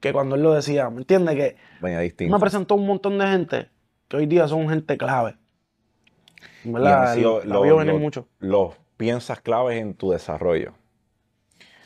[0.00, 1.34] que cuando él lo decía, ¿me entiendes?
[1.36, 2.38] Que Venía me distinto.
[2.38, 3.68] presentó un montón de gente
[4.08, 5.36] que hoy día son gente clave.
[6.64, 7.10] Y ¿Verdad?
[7.12, 8.28] han sido venir los- mucho.
[8.38, 10.72] Los piensas claves en tu desarrollo.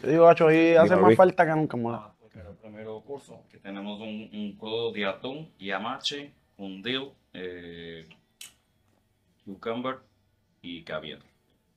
[0.03, 2.11] Yo digo, gacho, ahí hace más falta que nunca, mola.
[2.65, 8.09] Primer curso, que tenemos un, un crudo de atún, yamache, un dill, eh,
[9.45, 9.99] cucumber
[10.63, 11.19] y caviar.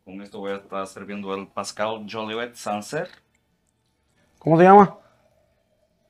[0.05, 3.11] Con esto voy a estar sirviendo el Pascal Jolivet Sancerre.
[4.39, 4.97] ¿Cómo se llama?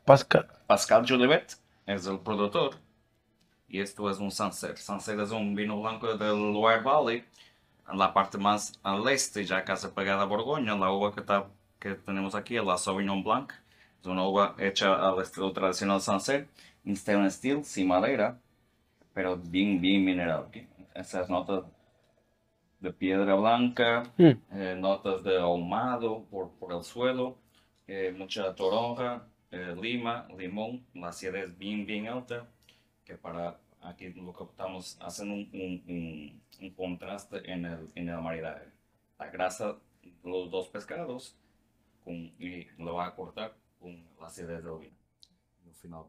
[0.06, 0.48] Pascal.
[0.68, 1.58] Pascal Jolivet
[1.88, 2.76] es el productor
[3.68, 4.78] y esto es un Sancerre.
[4.78, 7.26] Sancerre es un vino blanco del Loire Valley,
[7.92, 10.76] en la parte más al este, ya casi pegada a Borgoña.
[10.76, 11.48] La uva que, está,
[11.80, 13.52] que tenemos aquí es la Sauvignon Blanc.
[14.00, 16.02] Es una uva hecha al estilo tradicional
[16.86, 18.40] en stainless steel, sin madera,
[19.14, 20.48] pero bien, bien mineral.
[20.96, 21.66] Esas notas
[22.80, 24.34] de piedra blanca, Hmm.
[24.52, 27.38] eh, notas de ahumado por, por el suelo,
[27.88, 32.48] eh, mucha toronja, eh, lima, limón, la acidez bien, bien alta,
[33.06, 38.10] que para aquí lo que estamos haciendo un, un, un- un contraste en el, en
[38.10, 38.68] el maridaje.
[39.20, 41.36] La grasa de los dos pescados
[42.04, 44.34] con, y lo va a cortar con la.
[45.64, 46.06] Y al final.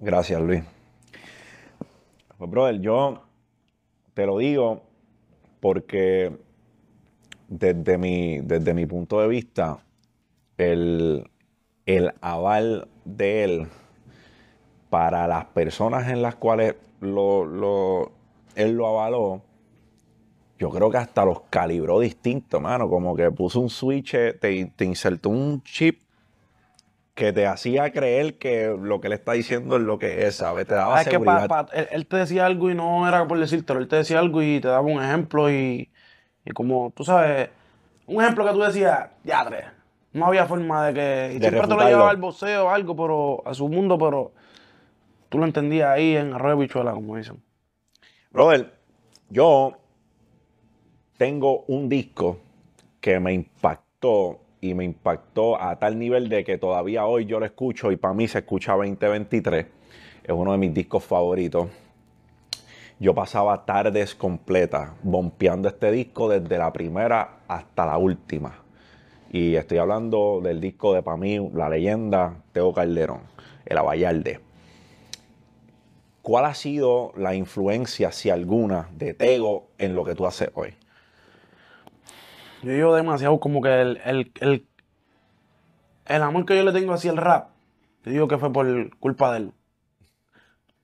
[0.00, 0.62] Gracias, Luis.
[2.38, 3.22] Pues, brother, yo
[4.14, 4.82] te lo digo
[5.60, 6.36] porque
[7.48, 9.78] desde mi, desde mi punto de vista,
[10.58, 11.30] el,
[11.86, 13.68] el aval de él
[14.90, 18.12] para las personas en las cuales lo, lo-
[18.54, 19.42] él lo avaló,
[20.58, 22.88] yo creo que hasta los calibró distinto, mano.
[22.88, 26.00] Como que puso un switch, eh, te, te insertó un chip
[27.14, 30.66] que te hacía creer que lo que él está diciendo es lo que es, ¿sabes?
[30.66, 31.48] Te daba Ah, es que pa- seguridad.
[31.48, 34.42] pa- él, él te decía algo y no era por decírtelo, él te decía algo
[34.42, 35.90] y te daba un ejemplo y,
[36.44, 37.48] y como, tú sabes,
[38.06, 39.64] un ejemplo que tú decías, ya tres,
[40.12, 42.94] no había forma de que, y De siempre te lo llevaba al boxeo o algo,
[42.94, 44.32] pero a su mundo, pero
[45.30, 47.42] tú lo entendías ahí en arroyo bichuela, como dicen.
[48.30, 48.74] Brother,
[49.30, 49.78] yo
[51.16, 52.38] tengo un disco
[53.00, 57.46] que me impactó y me impactó a tal nivel de que todavía hoy yo lo
[57.46, 59.66] escucho y para mí se escucha 2023.
[60.24, 61.68] Es uno de mis discos favoritos.
[62.98, 68.62] Yo pasaba tardes completas bompeando este disco desde la primera hasta la última.
[69.30, 73.20] Y estoy hablando del disco de para mí, la leyenda Teo Calderón,
[73.66, 74.40] el Abayalde.
[76.22, 80.74] ¿Cuál ha sido la influencia, si alguna, de Tego en lo que tú haces hoy?
[82.66, 84.66] Yo digo demasiado como que el, el, el,
[86.06, 87.50] el amor que yo le tengo hacia el rap,
[88.02, 89.52] te digo que fue por culpa de él.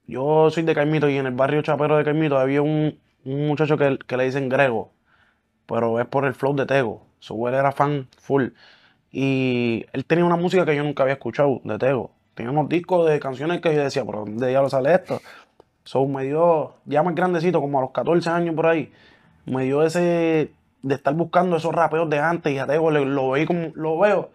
[0.07, 3.76] Yo soy de Caimito y en el barrio Chapero de Caimito había un, un muchacho
[3.76, 4.93] que, que le dicen Grego,
[5.66, 7.05] pero es por el flow de Tego.
[7.18, 8.51] So, él era fan full.
[9.11, 12.12] Y él tenía una música que yo nunca había escuchado de Tego.
[12.35, 15.20] Tenía unos discos de canciones que yo decía, ¿por dónde diablos sale esto?
[15.83, 18.93] So, me dio, ya más grandecito, como a los 14 años por ahí,
[19.47, 20.53] me dio ese
[20.83, 23.99] de estar buscando esos rapeos de antes y a Tego le- lo, veí como, lo
[23.99, 24.30] veo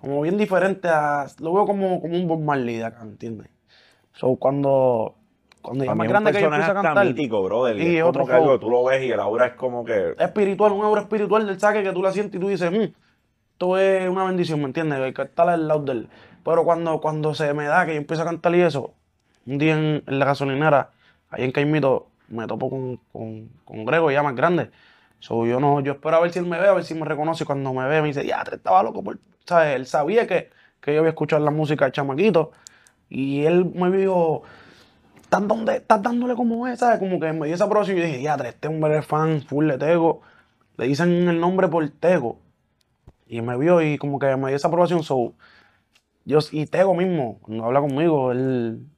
[0.00, 3.48] como bien diferente a, lo veo como, como un Bob Marley de acá, ¿entiendes?
[4.14, 5.14] So, cuando,
[5.62, 7.76] cuando ya más es un grande que yo empiezo a cantar, mítico, brother.
[7.80, 10.14] Y es otro como que algo tú lo ves y el aura es como que...
[10.18, 12.92] espiritual, un aura espiritual del saque que tú la sientes y tú dices, "Mm,
[13.52, 14.98] esto es una bendición, ¿me entiendes?
[14.98, 16.08] Hay que estar al lado de él.
[16.44, 18.94] Pero cuando, cuando se me da que yo empiezo a cantar y eso,
[19.46, 20.90] un día en, en la gasolinera,
[21.30, 24.70] ahí en Caimito, me topo con, con, con Grego, ya más grande.
[25.22, 27.04] So, yo no, yo espero a ver si él me ve, a ver si me
[27.06, 27.44] reconoce.
[27.44, 29.04] Cuando me ve, me dice, ya, te estaba loco.
[29.04, 29.20] Por...
[29.46, 29.76] ¿Sabes?
[29.76, 30.50] Él sabía que,
[30.80, 32.50] que yo había escuchado la música de chamaquito.
[33.08, 34.42] Y él me vio,
[35.22, 36.80] ¿estás, donde, estás dándole como es?
[36.80, 36.98] ¿Sabes?
[36.98, 39.68] Como que me dio esa aprobación y yo dije, ya, este hombre es fan full
[39.68, 40.22] de Tego.
[40.76, 42.38] Le dicen el nombre por Tego.
[43.28, 45.04] Y me vio y como que me dio esa aprobación.
[45.04, 45.34] So,
[46.24, 48.88] yo, y Tego mismo, cuando habla conmigo, él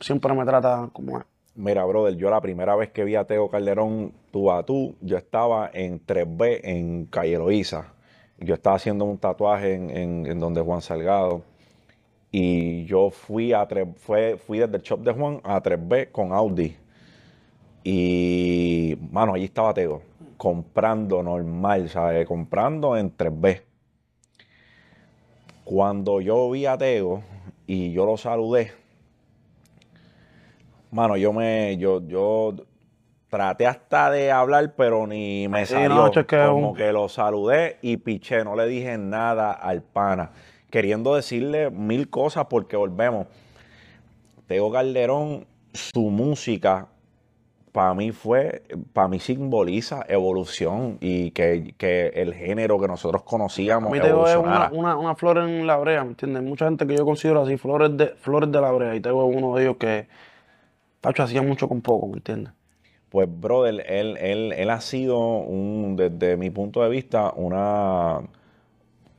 [0.00, 1.24] siempre me trata como es.
[1.56, 5.16] Mira, brother, yo la primera vez que vi a Teo Calderón tú a tú, yo
[5.16, 7.94] estaba en 3B en Calle Loíza.
[8.38, 9.90] Yo estaba haciendo un tatuaje en,
[10.26, 11.42] en- donde Juan Salgado.
[12.32, 16.32] Y yo fui, a tres- fue, fui desde el shop de Juan a 3B con
[16.32, 16.76] Audi.
[17.84, 20.02] Y, mano, allí estaba Teo,
[20.36, 22.26] comprando normal, ¿sabes?
[22.26, 23.62] Comprando en 3B.
[25.64, 27.22] Cuando yo vi a Teo
[27.66, 28.70] y yo lo saludé,
[30.96, 32.54] mano, yo me, yo, yo
[33.28, 35.88] traté hasta de hablar, pero ni me Sí, salió.
[35.90, 36.10] no,
[36.46, 40.30] Como que lo saludé y piché, no le dije nada al pana,
[40.70, 43.26] queriendo decirle mil cosas porque volvemos.
[44.46, 46.86] Teo Calderón, su música,
[47.72, 48.62] para mí fue,
[48.94, 54.26] para mí simboliza evolución y que, que el género que nosotros A conocíamos mí Tego
[54.26, 56.42] es una, una, una flor en la brea, ¿me entiendes?
[56.42, 59.36] Mucha gente que yo considero así, flores de, flores de la brea, y Tego es
[59.36, 60.06] uno de ellos que,
[61.06, 62.52] Tacho, hacía mucho con poco, ¿me entiendes?
[63.10, 68.22] Pues, brother, él, él, él ha sido, un, desde mi punto de vista, una,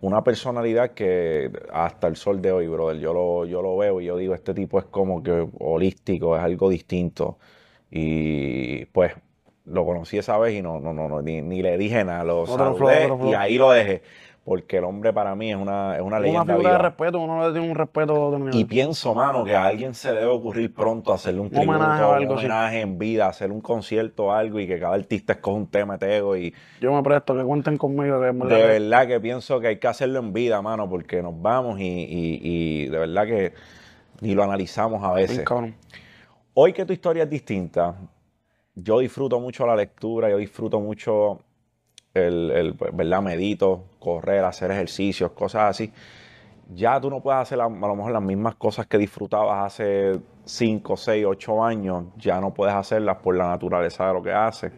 [0.02, 4.06] una personalidad que hasta el sol de hoy, brother, yo lo, yo lo veo y
[4.06, 7.38] yo digo, este tipo es como que holístico, es algo distinto.
[7.90, 9.14] Y pues
[9.64, 12.46] lo conocí esa vez y no, no, no, no, ni, ni le dije nada, lo
[12.48, 14.02] saludé y ahí lo dejé.
[14.48, 16.78] Porque el hombre para mí es una, es una Una leyenda figura de viva.
[16.78, 20.28] respeto, uno le tiene un respeto de Y pienso, mano, que a alguien se debe
[20.28, 22.46] ocurrir pronto hacerle un Un tributo, homenaje o un algo así.
[22.46, 25.98] homenaje en vida, hacer un concierto o algo y que cada artista escoja un tema
[25.98, 26.38] de Tego.
[26.38, 28.32] Y Yo me presto, que cuenten conmigo, que de
[28.64, 32.40] verdad que- pienso que hay que hacerlo en vida, mano, porque nos vamos y, y-
[32.42, 33.54] y de verdad que
[34.22, 35.44] ni lo analizamos a veces.
[36.54, 37.96] Hoy que tu historia es distinta,
[38.76, 41.42] yo disfruto mucho la lectura, yo disfruto mucho
[42.14, 43.22] el, el, pues, ¿verdad?
[43.22, 43.84] Medito,
[44.16, 45.92] correr, hacer ejercicios, cosas así.
[46.74, 50.98] Ya tú no puedes hacer a lo mejor las mismas cosas que disfrutabas hace 5,
[50.98, 54.72] 6, 8 años, ya no puedes hacerlas por la naturaleza de lo que haces.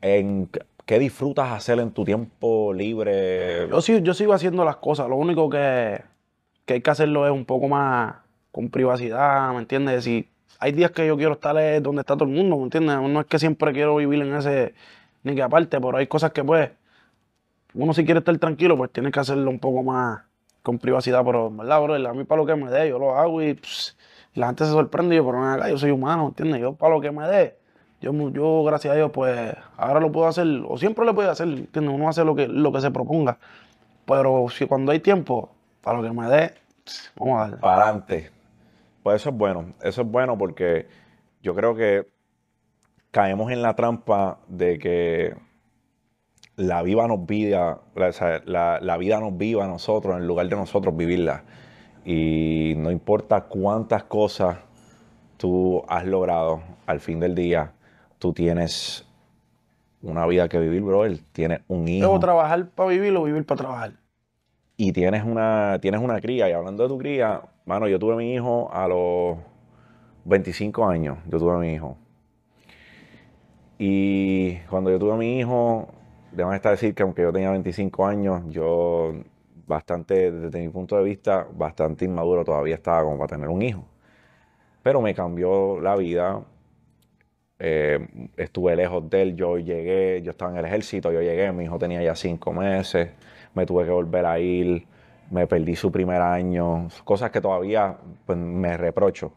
[0.00, 0.48] En,
[0.86, 3.68] ¿Qué disfrutas hacer en tu tiempo libre?
[3.68, 6.00] Yo, sí- yo sigo haciendo las cosas, lo único que,
[6.64, 8.16] que hay que hacerlo es un poco más
[8.50, 10.04] con privacidad, ¿me entiendes?
[10.04, 12.98] Si hay días que yo quiero estar donde está todo el mundo, ¿me entiendes?
[13.00, 14.74] No es que siempre quiero vivir en ese,
[15.22, 16.70] ni que aparte, pero hay cosas que pues,
[17.74, 20.22] uno si quiere estar tranquilo, pues tiene que hacerlo un poco más
[20.62, 23.42] con privacidad, pero verdad, bro, a mí para lo que me dé, yo lo hago
[23.42, 23.96] y pss,
[24.34, 26.60] la gente se sorprende, yo, pero ven acá, yo soy humano, ¿me entiendes?
[26.60, 27.58] Yo para lo que me dé,
[28.00, 31.48] yo, yo, gracias a Dios, pues ahora lo puedo hacer, o siempre lo puedo hacer,
[31.48, 31.94] ¿entiendes?
[31.94, 33.38] Uno hace lo que, lo que se proponga.
[34.06, 35.50] Pero si cuando hay tiempo,
[35.80, 36.54] para lo que me dé,
[37.16, 37.56] vamos a darle.
[37.58, 38.30] para adelante.
[39.02, 40.86] Pues eso es bueno, eso es bueno porque
[41.42, 42.08] yo creo que
[43.10, 45.34] caemos en la trampa de que
[46.62, 50.56] la vida nos vida, la, la- la vida nos viva a nosotros en lugar de
[50.56, 51.44] nosotros vivirla.
[52.04, 54.58] Y no importa cuántas cosas
[55.36, 57.72] tú has logrado, al fin del día,
[58.18, 59.06] tú tienes
[60.02, 61.18] una vida que vivir, brother.
[61.32, 63.92] Tienes un hijo Debo trabajar para vivir o vivir para trabajar.
[64.76, 66.48] y tienes una, tienes una cría.
[66.48, 69.36] Y hablando de tu cría, mano, yo tuve mi hijo a los
[70.24, 71.18] 25 años.
[71.30, 71.96] Yo tuve mi hijo.
[73.78, 75.88] Y cuando yo tuve mi hijo,
[76.32, 79.14] déjame estar decir que aunque yo tenía 25 años, yo
[79.66, 83.84] bastante, desde mi punto de vista, bastante inmaduro todavía estaba como para tener un hijo.
[84.82, 86.42] Pero me cambió la vida.
[87.58, 91.64] Eh, estuve lejos de él, yo llegué, yo estaba en el ejército, yo llegué, mi
[91.64, 93.10] hijo tenía ya cinco meses,
[93.54, 94.84] me tuve que volver a ir,
[95.30, 99.32] me perdí su primer año, cosas que todavía pues, me reprocho.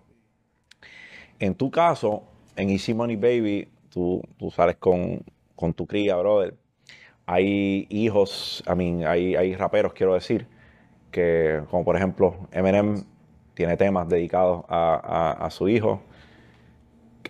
[1.40, 2.24] En tu caso,
[2.56, 5.24] en Easy Money Baby, tú, tú sales con,
[5.56, 6.56] con tu cría, brother.
[7.28, 10.48] Hay hijos, I mean, hay, hay raperos, quiero decir,
[11.12, 13.04] que como por ejemplo Eminem
[13.56, 14.96] tiene temas dedicados a,
[15.40, 16.02] a- a su hijo.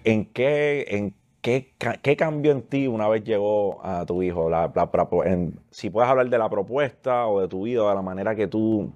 [0.03, 4.49] ¿En qué, en qué, qué cambió en ti una vez llegó a tu hijo?
[4.49, 7.95] La- la- la- en- si puedes hablar de la propuesta o de tu vida, de
[7.95, 8.91] la manera que tú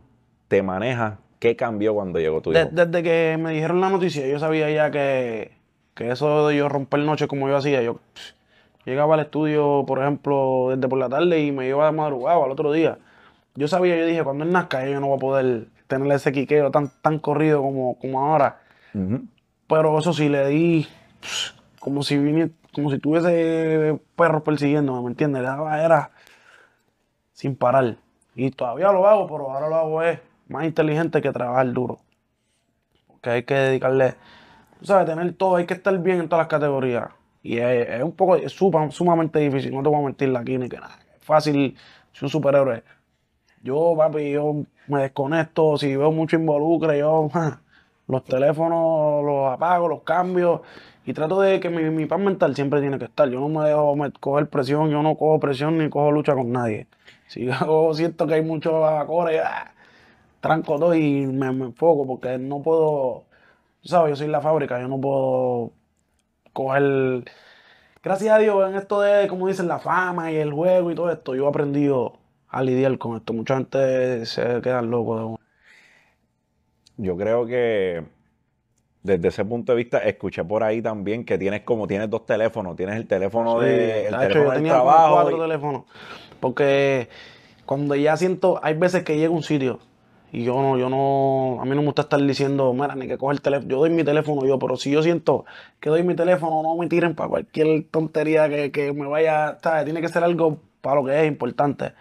[0.47, 2.69] te manejas, ¿qué cambió cuando llegó tu hijo?
[2.71, 5.51] desde que me dijeron la noticia, yo sabía ya que,
[5.95, 7.99] que eso de yo romper noche como yo hacía, yo
[8.89, 12.51] llegaba al estudio, por ejemplo, desde por la tarde y me iba de madrugada al
[12.51, 12.97] otro día.
[13.55, 16.71] Yo sabía, yo dije, cuando él nazca, yo no voy a poder tener ese quiqueo
[16.71, 18.59] tan, tan corrido como, como ahora.
[19.67, 20.87] Pero eso sí, le di
[21.79, 25.41] como si viniera, como si tuviese perros persiguiéndome, ¿me entiendes?
[25.41, 26.11] Le daba, era
[27.33, 27.97] sin parar.
[28.35, 31.99] Y todavía lo hago, pero ahora lo hago es más inteligente que trabajar duro.
[33.07, 34.15] Porque hay que dedicarle,
[34.79, 37.09] tú sabes, tener todo, hay que estar bien en todas las categorías.
[37.43, 40.69] Y es, es un poco, es sumamente difícil, no te voy a mentir aquí ni
[40.69, 40.99] que nada.
[41.17, 41.77] Es fácil
[42.13, 42.83] ser un superhéroe.
[43.63, 47.29] Yo, papi, yo me desconecto, si veo mucho involucre, yo
[48.07, 50.63] Los teléfonos los apago, los cambio
[51.05, 53.29] y trato de que mi, mi paz mental siempre tiene que estar.
[53.29, 56.87] Yo no me dejo coger presión, yo no cojo presión ni cojo lucha con nadie.
[57.27, 59.73] Si yo siento que hay mucho acore, ah,
[60.41, 63.25] tranco todo y me, me enfoco porque no puedo,
[63.83, 65.73] sabes, yo soy la fábrica, yo no puedo
[68.01, 71.11] Gracias a Dios en esto de, como dicen, la fama y el juego y todo
[71.11, 73.33] esto, yo he aprendido a lidiar con esto.
[73.33, 75.39] Mucha gente se queda loco de uno.
[76.97, 78.03] Yo creo que
[79.03, 82.75] desde ese punto de vista escuché por ahí también que tienes como tienes dos teléfonos,
[82.75, 85.39] tienes el teléfono de el de hecho, teléfono yo del tenía como trabajo cuatro y-
[85.39, 85.83] teléfonos.
[86.39, 87.09] Porque
[87.65, 89.79] cuando ya siento, hay veces que llego a un sitio
[90.31, 93.17] y yo no, yo no, a mí no me gusta estar diciendo, mira, ni que
[93.17, 95.45] coge el teléfono, yo doy mi teléfono yo, pero si yo siento
[95.79, 99.85] que doy mi teléfono, no me tiren para cualquier tontería que, que me vaya, ¿sabes?
[99.85, 101.93] Tiene que ser algo para lo que es importante.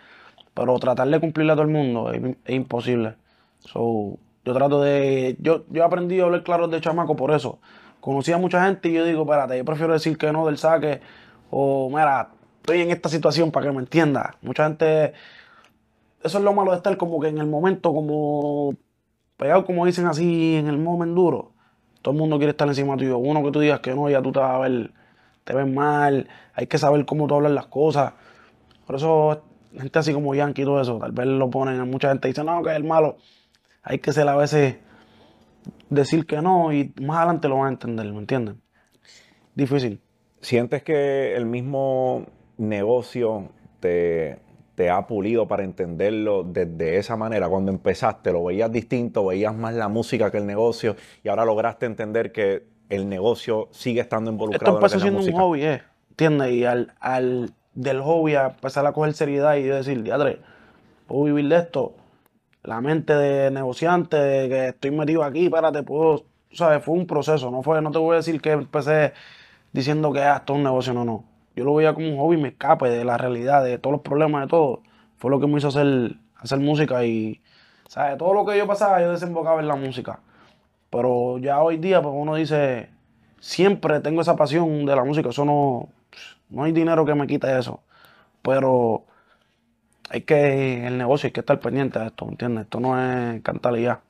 [0.55, 3.15] Pero tratar de cumplirle a todo el mundo es, imposible.
[3.61, 5.37] So, yo trato de.
[5.41, 7.61] Yo, yo he aprendido a hablar claro de chamaco por eso.
[8.01, 11.01] Conocí a mucha gente y yo digo, espérate, yo prefiero decir que no del saque.
[11.51, 14.35] O, mira, estoy en esta situación para que me entienda.
[14.43, 15.13] Mucha gente.
[16.23, 18.75] Eso es lo malo de estar como que en el momento, como.
[19.37, 21.53] Pegado, como dicen así, en el momento duro.
[22.03, 23.19] Todo el mundo quiere estar encima tuyo.
[23.19, 24.93] Uno que tú digas que no, ya tú te vas a ver.
[25.45, 26.29] Te ves mal.
[26.55, 28.15] Hay que saber cómo tú hablas las cosas.
[28.89, 29.43] Por eso,
[29.77, 32.63] gente así como Yankee y todo eso, tal vez lo ponen, mucha gente dice, no,
[32.63, 33.19] que es el malo.
[33.83, 34.77] Hay que ser a veces
[35.91, 38.63] decir que no y más adelante lo van a entender, ¿me entienden?
[39.55, 40.01] Difícil.
[40.41, 42.25] ¿Sientes que el mismo
[42.57, 43.51] negocio
[43.81, 44.39] te,
[44.79, 47.49] te ha pulido para entenderlo desde esa manera?
[47.49, 51.85] Cuando empezaste, lo veías distinto, veías más la música que el negocio y ahora lograste
[51.85, 55.65] entender que el negocio sigue estando Esto involucrado en que empezó la siendo un hobby,
[55.65, 55.83] ¿eh?
[56.11, 56.53] ¿Entiendes?
[56.53, 60.39] Y al, al del hobby a empezar a coger seriedad y decir, diadre,
[61.09, 61.95] puedo vivir de esto.
[62.63, 66.23] La mente de negociante, de que estoy metido aquí, espérate, puedo,
[66.53, 66.85] ¿sabes?
[66.85, 69.13] Fue un proceso, no fue, no te voy a decir que empecé
[69.73, 71.25] diciendo que ah, esto es un negocio, no, no.
[71.59, 74.43] Yo lo veía como un hobby, me escape de la realidad, de todos los problemas,
[74.43, 74.83] de todo.
[75.17, 77.43] Fue lo que me hizo hacer, hacer música y,
[77.89, 78.17] ¿sabes?
[78.17, 80.21] Todo lo que yo pasaba, yo desembocaba en la música.
[80.89, 82.91] Pero ya hoy día, pues uno dice,
[83.41, 85.89] siempre tengo esa pasión de la música, eso no,
[86.49, 87.83] no hay dinero que me quite eso.
[88.43, 89.07] Pero
[90.11, 92.67] hay que, el negocio hay que estar pendiente de esto, ¿entiendes?
[92.67, 94.01] Esto no es cantar y ya.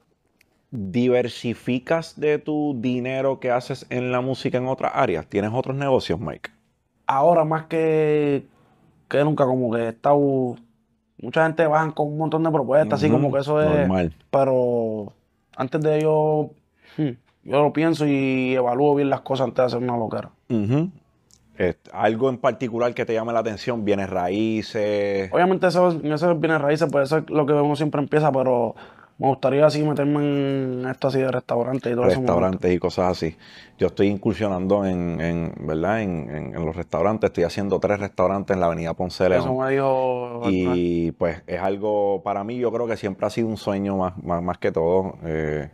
[0.70, 5.26] ¿Diversificas de tu dinero que haces en la música en otras áreas?
[5.26, 6.57] ¿Tienes otros negocios, Mike?
[7.08, 8.46] Ahora más que,
[9.08, 10.56] que nunca, como que he estado,
[11.22, 14.14] mucha gente bajan con un montón de propuestas, así como que eso es, normal.
[14.30, 15.12] pero
[15.56, 16.50] antes de yo,
[16.98, 17.08] hmm,
[17.44, 20.30] yo lo pienso y evalúo bien las cosas antes de hacer una loquera.
[21.92, 23.84] ¿Algo en particular que te llame la atención?
[23.84, 25.32] ¿Bienes raíces?
[25.32, 28.76] Obviamente eso, es- eso es bienes raíces, puede ser lo que uno siempre empieza, pero
[29.18, 32.20] me gustaría así meterme en esto así de restaurantes y todo eso.
[32.20, 33.36] restaurantes y cosas así.
[33.76, 36.02] Yo estoy incursionando en, en, ¿verdad?
[36.02, 37.28] En, en- en los restaurantes.
[37.28, 40.42] Estoy haciendo tres restaurantes en la avenida Ponce de Eso me dijo.
[40.50, 44.16] Y pues es algo, para mí yo creo que siempre ha sido un sueño más,
[44.22, 45.16] más, más que todo.
[45.24, 45.68] Eh,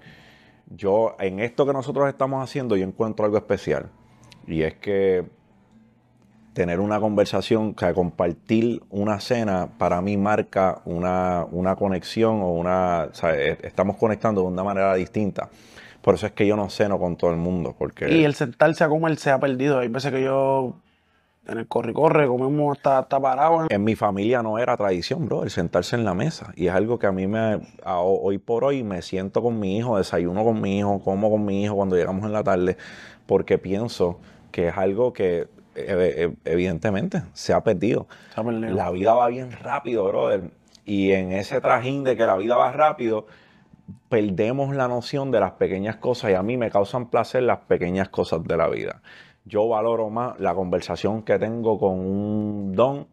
[0.69, 3.91] yo, en esto que nosotros estamos haciendo, yo encuentro algo especial.
[4.47, 5.25] Y es que
[6.55, 13.09] tener una conversación, que compartir una cena, para mí marca una, una conexión o una,
[13.11, 15.49] o sea, eh, estamos conectando de una manera distinta.
[16.01, 18.09] Por eso es que yo no ceno con todo el mundo, porque...
[18.15, 19.79] Y el sentarse a comer se ha perdido.
[19.81, 20.77] Hay veces que yo
[21.49, 23.67] en el corre-corre comemos hasta, hasta parado.
[23.69, 26.53] en- mi familia no era tradición, bro, el sentarse en la mesa.
[26.57, 29.77] Y es algo que a mí me, a- hoy por hoy me siento con mi
[29.79, 32.77] hijo, desayuno con mi hijo, como con mi hijo cuando llegamos en la tarde,
[33.27, 34.21] porque pienso
[34.53, 38.07] que es algo que evidentemente se ha perdido.
[38.35, 38.75] Se ha perdido.
[38.75, 40.51] La vida va bien rápido, brother.
[40.85, 43.27] Y en ese trajín de que la vida va rápido,
[44.09, 48.09] perdemos la noción de las pequeñas cosas y a mí me causan placer las pequeñas
[48.09, 49.01] cosas de la vida.
[49.45, 53.07] Yo valoro más la conversación que tengo con un don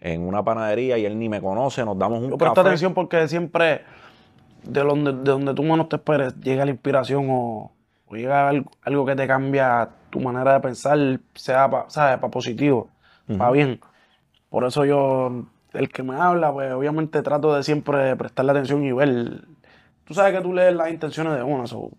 [0.00, 2.68] en una panadería y él ni me conoce, nos damos un Yo presto café.
[2.68, 3.82] atención porque siempre
[4.62, 7.72] de donde, de donde tú menos te esperes llega la inspiración o,
[8.06, 10.98] o llega algo, algo que te cambia tu manera de pensar,
[11.34, 12.20] sea para.
[12.20, 12.88] Pa positivo,
[13.38, 13.80] para bien.
[14.48, 18.92] Por eso yo, el que me habla, pues obviamente trato de siempre prestarle atención y
[18.92, 19.42] ver.
[20.04, 21.66] Tú sabes que tú lees las intenciones de uno.
[21.66, 21.90] so,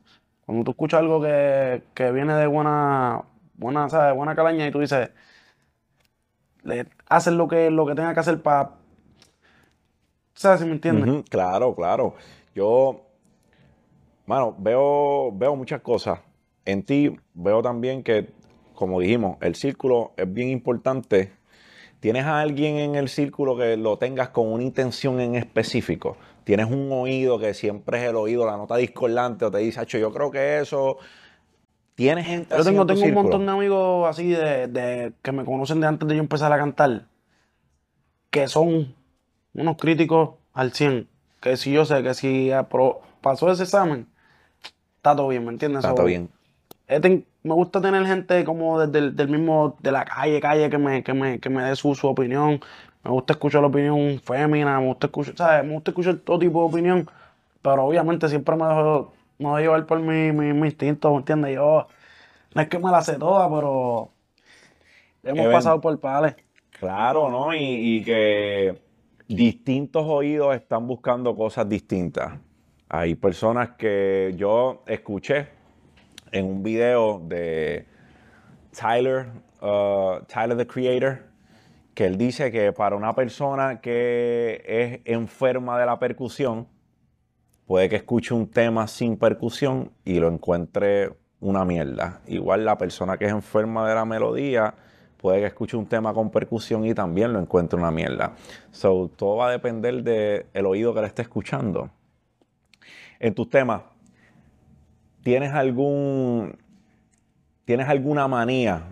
[0.46, 3.22] cuando tú escuchas algo que, que viene de buena,
[3.56, 4.16] buena, ¿sabes?
[4.16, 5.12] buena calaña y tú dices,
[6.64, 8.72] le haces lo que, lo que tenga que hacer para.
[10.34, 11.26] ¿Sabes si me entiendes?
[11.30, 12.16] Claro, claro.
[12.56, 13.02] Yo,
[14.26, 16.20] mano, veo, veo muchas cosas.
[16.68, 18.30] En ti veo también que,
[18.76, 21.32] como dijimos, el círculo es bien importante
[22.00, 26.16] ¿Tienes a alguien en el círculo que lo tengas con una intención en específico?
[26.44, 29.98] ¿Tienes un oído que siempre es el oído, la nota discordante, o te dice, Hacho,
[29.98, 30.98] yo creo que eso.
[31.96, 35.82] ¿Tienes gente Yo así tengo, un montón de amigos así de, de- que me conocen
[35.82, 37.08] de antes de yo empezar a cantar,
[38.30, 38.94] que son
[39.56, 41.10] unos críticos al 100.
[41.42, 42.52] Que si yo sé que si
[43.22, 44.08] pasó ese examen,
[44.98, 45.80] está todo bien, ¿me entiendes?
[45.80, 46.30] Está todo bien.
[46.88, 51.04] Me gusta tener gente como desde el del mismo, de la calle, calle, que me,
[51.04, 52.60] que me, que me dé su, su opinión.
[53.04, 55.66] Me gusta escuchar la opinión fémina, me gusta escuchar, ¿sabes?
[55.66, 57.10] Me gusta escuchar todo tipo de opinión,
[57.62, 61.56] pero obviamente siempre me dejo, me dejo llevar por mi, mi, mi instinto, ¿me entiendes?
[61.56, 61.88] Yo,
[62.56, 64.12] no es que me la sé toda, pero
[65.24, 66.36] hemos Even- pasado por pales.
[66.80, 67.54] Claro, ¿no?
[67.56, 68.80] Y, y que
[69.28, 72.40] distintos oídos están buscando cosas distintas.
[72.90, 75.57] Hay personas que yo escuché
[76.32, 77.86] en un video de
[78.72, 79.28] Tyler,
[79.62, 81.24] uh, Tyler the Creator,
[81.94, 86.68] que él dice que para una persona que es enferma de la percusión,
[87.66, 92.22] puede que escuche un tema sin percusión y lo encuentre una mierda.
[92.28, 94.74] Igual la persona que es enferma de la melodía
[95.18, 98.36] puede que escuche un tema con percusión y también lo encuentre una mierda.
[98.72, 101.90] So, todo va a depender del oído que le esté escuchando.
[103.20, 103.82] En tus temas,
[105.28, 106.56] ¿tienes algún
[107.66, 108.84] ¿Tienes alguna manía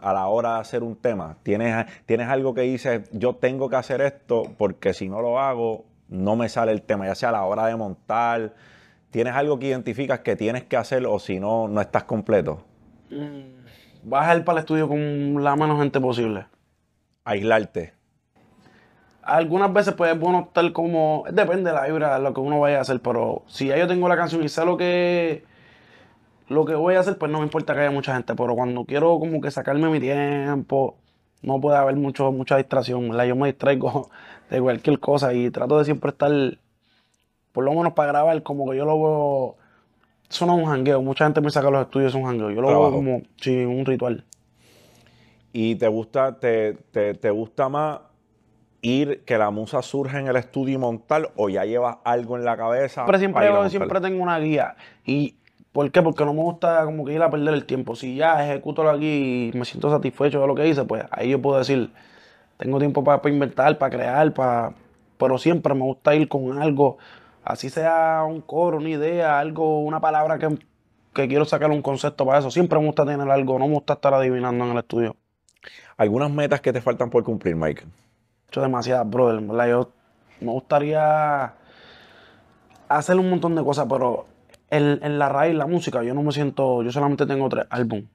[0.00, 1.36] a la hora de hacer un tema?
[1.42, 5.84] ¿Tienes, ¿Tienes algo que dices, yo tengo que hacer esto porque si no lo hago,
[6.08, 7.04] no me sale el tema?
[7.04, 8.54] Ya sea a la hora de montar.
[9.10, 12.64] ¿Tienes algo que identificas que tienes que hacer o si no, no estás completo?
[14.04, 16.46] Vas a ir para el estudio con la menos gente posible.
[17.24, 17.92] Aislarte.
[19.20, 22.58] Algunas veces pues es bueno estar como, depende de la vibra, de lo que uno
[22.58, 25.52] vaya a hacer, pero si ya yo tengo la canción y sé lo que
[26.48, 28.84] lo que voy a hacer, pues no me importa que haya mucha gente, pero cuando
[28.84, 30.96] quiero como que sacarme mi tiempo,
[31.42, 33.24] no puede haber mucho, mucha distracción, ¿verdad?
[33.26, 34.10] Yo me distraigo
[34.50, 36.30] de cualquier cosa y trato de siempre estar,
[37.52, 39.56] por lo menos para grabar, como que yo lo veo,
[40.30, 42.60] eso no es un jangueo, mucha gente piensa que los estudios son un jangueo, yo
[42.60, 42.90] lo Trabajo.
[42.90, 44.24] veo como, sí, un ritual.
[45.52, 48.00] ¿Y te gusta, te, te- te gusta más
[48.82, 52.44] ir que la musa surja en el estudio y montar o ya llevas algo en
[52.44, 53.06] la cabeza?
[53.18, 53.40] Siempre,
[53.70, 54.76] siempre, siempre tengo una guía.
[55.06, 55.36] ¿Y
[55.74, 56.02] por qué?
[56.02, 57.96] Porque no me gusta como que ir a perder el tiempo.
[57.96, 61.42] Si ya ejecuto aquí y me siento satisfecho de lo que hice, pues ahí yo
[61.42, 61.92] puedo decir,
[62.58, 64.72] tengo tiempo para, inventar, para crear, para...
[65.18, 66.98] pero siempre me gusta ir con algo,
[67.42, 70.60] así sea un coro, una idea, algo, una palabra que,
[71.12, 72.52] que quiero sacar un concepto para eso.
[72.52, 75.16] Siempre me gusta tener algo, no me gusta estar adivinando en el estudio.
[75.96, 77.82] ¿Algunas metas que te faltan por cumplir, Mike?
[78.46, 79.68] Hecho demasiadas, brother, ¿verdad?
[79.68, 79.90] Yo
[80.40, 81.52] me gustaría
[82.88, 84.26] hacer un montón de cosas, pero
[84.70, 88.06] en, en la raíz, la música, yo no me siento, yo solamente tengo tres álbumes,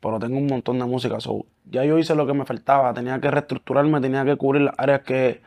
[0.00, 1.20] pero tengo un montón de música.
[1.20, 4.74] so, ya yo hice lo que me faltaba, tenía que reestructurarme, tenía que cubrir las
[4.78, 5.40] áreas que,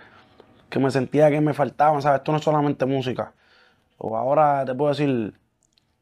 [0.69, 2.19] que me sentía que me faltaban, ¿sabes?
[2.21, 3.33] Esto no es solamente música.
[3.99, 5.33] So, ahora te puedo decir,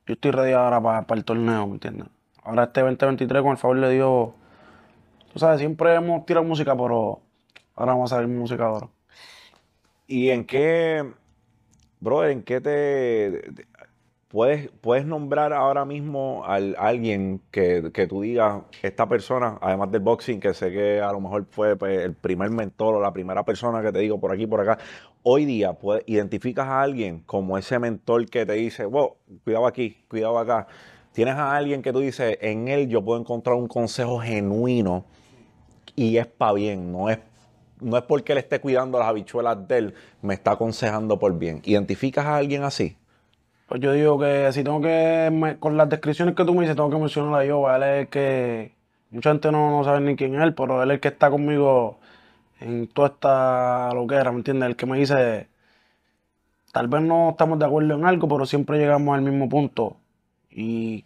[0.08, 2.08] yo estoy ready ahora para el torneo, ¿me entiendes?
[2.43, 4.30] Ahora este 2023, con el favor de Dios,
[5.34, 7.22] tú sabes, siempre hemos tirado música, pero
[7.76, 8.89] ahora vamos a salir música ahora.
[10.08, 11.06] ¿Y en qué,
[12.00, 13.66] brother, en qué te-
[14.30, 20.02] puedes, puedes nombrar ahora mismo a alguien que, que tú digas, esta persona, además del
[20.02, 23.44] boxing, que sé que a lo mejor fue pues, el primer mentor o la primera
[23.44, 24.78] persona que te digo por aquí, por acá,
[25.24, 29.98] hoy día puedes- identificas a alguien como ese mentor que te dice, wow, cuidado aquí,
[30.08, 30.68] cuidado acá.
[31.12, 35.06] Tienes a alguien que tú dices, en él yo puedo encontrar un consejo genuino
[35.96, 37.20] y es para bien, no es,
[37.82, 41.62] no es porque él esté cuidando las habichuelas de él, me está aconsejando por bien.
[41.66, 42.95] ¿Identificas a alguien así?
[43.70, 46.90] Pues yo digo que si tengo que, con las descripciones que tú me dices, tengo
[46.90, 48.74] que mencionar a yo, él es el que,
[49.12, 51.30] mucha gente no, no sabe ni quién es él, pero él es el que está
[51.30, 52.00] conmigo
[52.60, 54.70] en toda esta loquera, ¿me entiendes?
[54.70, 55.50] El que me dice,
[56.72, 59.98] tal vez no estamos de acuerdo en algo, pero siempre llegamos al mismo punto.
[60.50, 61.06] Y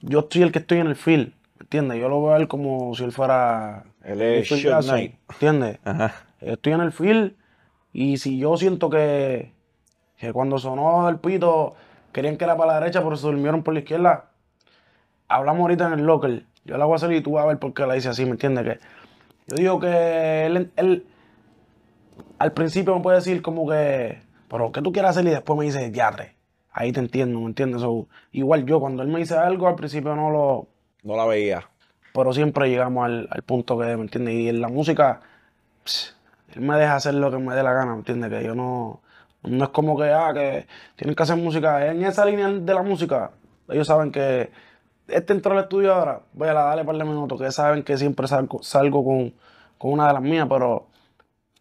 [0.00, 1.28] yo soy el que estoy en el field,
[1.58, 2.00] ¿me entiendes?
[2.00, 3.84] Yo lo veo a él como si él fuera...
[4.02, 5.14] Él es Knight.
[5.30, 5.78] ¿Entiendes?
[5.84, 6.12] Ajá.
[6.40, 7.34] Estoy en el field
[7.92, 9.52] y si yo siento que,
[10.22, 11.74] que cuando sonó el pito
[12.12, 14.26] querían que era para la derecha, pero se durmieron por la izquierda,
[15.26, 16.46] hablamos ahorita en el local.
[16.64, 18.24] Yo la voy a hacer y tú vas a ver por qué la hice así,
[18.24, 18.64] ¿me entiendes?
[18.64, 18.78] Que
[19.48, 21.06] yo digo que él, él
[22.38, 25.26] al principio me puede decir como que, pero ¿qué tú quieres hacer?
[25.26, 26.36] Y después me dice, diatre.
[26.70, 27.80] Ahí te entiendo, ¿me entiendes?
[27.82, 30.68] So, igual yo, cuando él me dice algo, al principio no lo,
[31.02, 31.68] No la veía.
[32.14, 34.34] pero siempre llegamos al, al punto que, ¿me entiendes?
[34.34, 35.20] Y en la música,
[35.84, 36.14] pss,
[36.54, 38.30] él me deja hacer lo que me dé la gana, ¿me entiendes?
[38.30, 39.01] Que yo no,
[39.42, 40.66] no es como que, ah, que
[40.96, 41.86] tienen que hacer música.
[41.90, 43.32] En esa línea de la música,
[43.68, 44.50] ellos saben que
[45.08, 48.26] este entró al estudio ahora, voy a darle par de minutos, que saben que siempre
[48.28, 49.34] salgo, salgo con,
[49.78, 50.86] con una de las mías, pero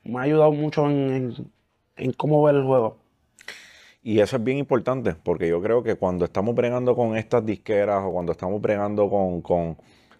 [0.03, 1.51] me ha ayudado mucho en, en-
[1.97, 2.97] en cómo ver el juego.
[4.03, 8.01] Y eso es bien importante, porque yo creo que cuando estamos bregando con estas disqueras
[8.03, 9.77] o cuando estamos bregando con, con,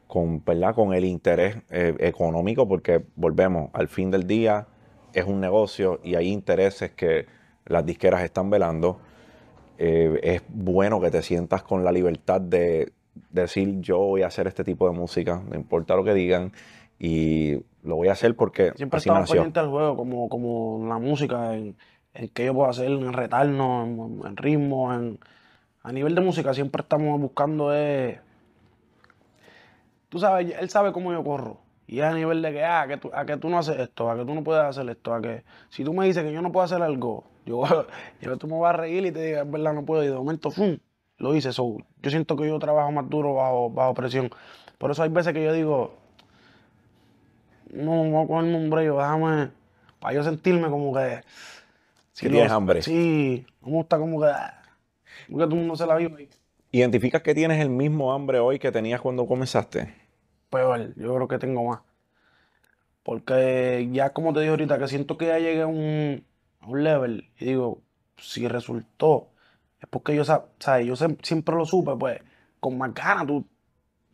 [0.07, 0.75] con, ¿verdad?
[0.75, 4.67] con el interés eh, económico, porque volvemos, al fin del día
[5.13, 7.25] es un negocio y hay intereses que
[7.65, 8.99] las disqueras están velando,
[9.77, 12.93] eh, es bueno que te sientas con la libertad de
[13.29, 16.51] decir yo voy a hacer este tipo de música, no importa lo que digan,
[16.99, 20.99] y lo voy a hacer porque Siempre así estamos pendientes del juego, como, como la
[20.99, 21.75] música, en,
[22.13, 25.19] en qué yo puedo hacer, en retarnos, en, en ritmo, en,
[25.83, 28.19] a nivel de música siempre estamos buscando eh,
[30.11, 31.57] tú sabes, él sabe cómo yo corro.
[31.87, 34.09] Y es a nivel de que, ah, que tú, a que tú no haces esto,
[34.09, 36.41] a que tú no puedes hacer esto, a que si tú me dices que yo
[36.41, 37.63] no puedo hacer algo, yo,
[38.21, 40.03] yo tú me vas a reír y te digas, es verdad, no puedo.
[40.03, 40.77] Y de momento, ¡fum!
[41.17, 41.51] Lo hice.
[41.53, 44.29] So, yo siento que yo trabajo más duro bajo, bajo presión.
[44.77, 45.93] Por eso hay veces que yo digo,
[47.71, 49.49] no, voy a cogerme un break, déjame,
[49.99, 51.21] para yo sentirme como que...
[52.13, 52.81] Si tienes hambre.
[52.81, 54.27] Sí, me gusta como que...
[55.29, 56.29] Porque todo el mundo se la vive ahí.
[56.71, 59.93] ¿Identificas que tienes el mismo hambre hoy que tenías cuando comenzaste?
[60.51, 61.79] peor, yo creo que tengo más.
[63.01, 66.23] Porque ya como te dije ahorita, que siento que ya llegué a un,
[66.61, 67.81] a un level y digo,
[68.17, 69.29] si resultó,
[69.79, 72.21] es porque yo, sa- sabes, yo siempre lo supe, pues,
[72.59, 73.27] con más ganas.
[73.27, 73.45] Tú,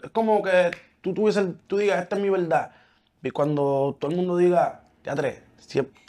[0.03, 0.71] es como que
[1.01, 2.71] tú, tuviese, tú digas, esta es mi verdad.
[3.23, 5.43] Y cuando todo el mundo diga, teatre,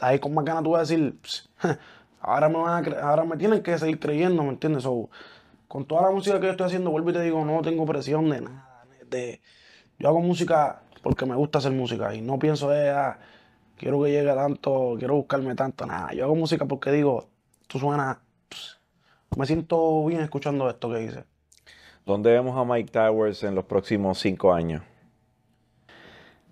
[0.01, 1.49] ahí con más ganas tú vas a decir, "Ps,
[2.21, 4.83] ahora me, van a ahora me tienen que seguir creyendo, ¿me entiendes?
[4.85, 5.09] So,
[5.69, 8.31] con toda la música que yo estoy haciendo, vuelvo y te digo, no tengo presión
[8.31, 8.87] de nada.
[9.11, 9.41] De,
[9.99, 13.19] yo hago música porque me gusta hacer música y no pienso, eh, ah,
[13.79, 16.13] quiero que llegue tanto, quiero buscarme tanto, nada.
[16.13, 17.29] Yo hago música porque digo,
[17.67, 18.21] tú suena,
[19.37, 21.25] me siento bien escuchando esto que hice.
[22.05, 24.83] ¿Dónde vemos a Mike Towers en los próximos cinco años?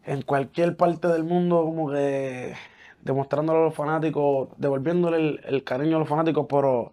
[0.05, 2.55] En cualquier parte del mundo, como que
[3.03, 6.93] demostrándole a los fanáticos, devolviéndole el, el cariño a los fanáticos, pero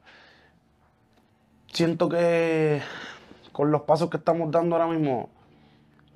[1.68, 2.81] siento que
[3.51, 5.30] con los pasos que estamos dando ahora mismo,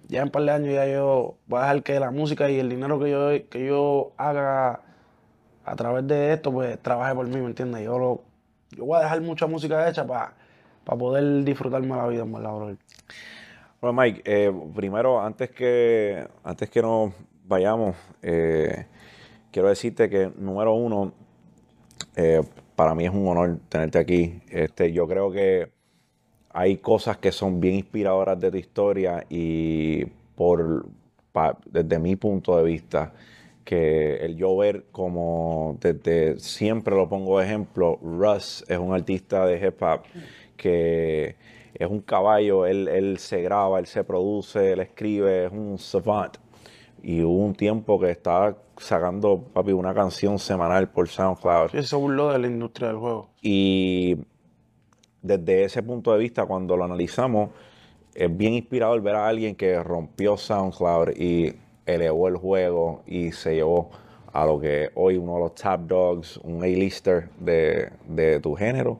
[0.07, 2.69] ya en par de años ya yo voy a dejar que la música y el
[2.69, 4.81] dinero que yo, que yo haga
[5.65, 7.83] a través de esto, pues trabaje por mí, ¿me entiendes?
[7.83, 8.21] Yo, lo,
[8.71, 10.33] yo voy a dejar mucha música hecha para
[10.85, 12.77] poder disfrutarme la vida, en verdad, brother.
[13.81, 17.11] Bueno, Mike, eh, primero, antes que, antes que nos
[17.43, 18.85] vayamos, eh,
[19.51, 21.11] quiero decirte que, número uno,
[22.15, 22.41] eh,
[22.75, 24.41] para mí es un honor tenerte aquí.
[24.49, 25.76] Este, yo creo que
[26.59, 30.05] hay cosas que son bien inspiradoras de tu historia y
[30.35, 30.87] por,
[31.31, 33.13] pa- desde mi punto de vista,
[33.63, 39.45] que el yo ver como desde siempre lo pongo de ejemplo, Russ es un artista
[39.45, 40.01] de hip hop
[40.55, 41.35] que
[41.75, 46.37] es un caballo, él, él se graba, él se produce, él escribe, es un savant.
[47.03, 51.69] Y hubo un tiempo que estaba sacando, papi, una canción semanal por SoundCloud.
[51.83, 53.29] Se burló de la industria del juego.
[53.43, 54.17] Y
[55.21, 57.49] desde ese punto de vista, cuando lo analizamos,
[58.13, 61.53] es bien inspirador ver a alguien que rompió SoundCloud y
[61.85, 63.91] elevó el juego y se llevó
[64.33, 68.99] a lo que hoy uno de los top dogs, un A-lister de, de tu género.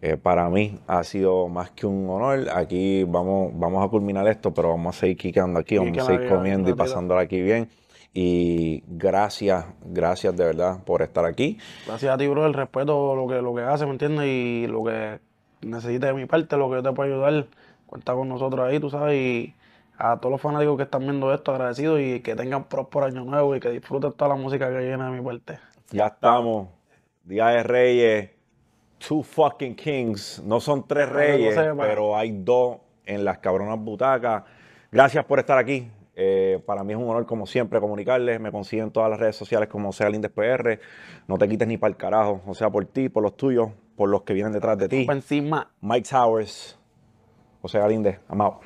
[0.00, 2.48] Eh, para mí ha sido más que un honor.
[2.54, 6.28] Aquí vamos, vamos a culminar esto, pero vamos a seguir quicando aquí, vamos a seguir
[6.28, 7.68] comiendo y pasándola aquí bien.
[8.14, 11.58] Y gracias, gracias de verdad por estar aquí.
[11.86, 14.26] Gracias a ti, bro, el respeto, lo que, lo que haces, ¿me entiendes?
[14.26, 15.20] Y lo que
[15.60, 17.46] necesites de mi parte, lo que yo te puedo ayudar,
[17.86, 19.16] cuenta con nosotros ahí, tú sabes.
[19.16, 19.54] Y
[19.98, 23.56] a todos los fanáticos que están viendo esto, agradecidos y que tengan próspero año nuevo
[23.56, 25.58] y que disfruten toda la música que viene de mi parte.
[25.90, 26.68] Ya estamos.
[27.24, 28.30] Día de Reyes.
[28.98, 30.42] Two fucking kings.
[30.44, 34.44] No son tres reyes, pero hay dos en las cabronas butacas.
[34.90, 35.88] Gracias por estar aquí.
[36.14, 38.40] Eh, para mí es un honor, como siempre, comunicarles.
[38.40, 40.80] Me consiguen en todas las redes sociales como sea Lindes PR.
[41.28, 42.42] No te quites ni para el carajo.
[42.46, 45.04] O sea, por ti, por los tuyos, por los que vienen detrás de ti.
[45.04, 45.72] Por encima.
[45.80, 46.78] Mike Towers.
[47.60, 48.62] José Galíndez, out.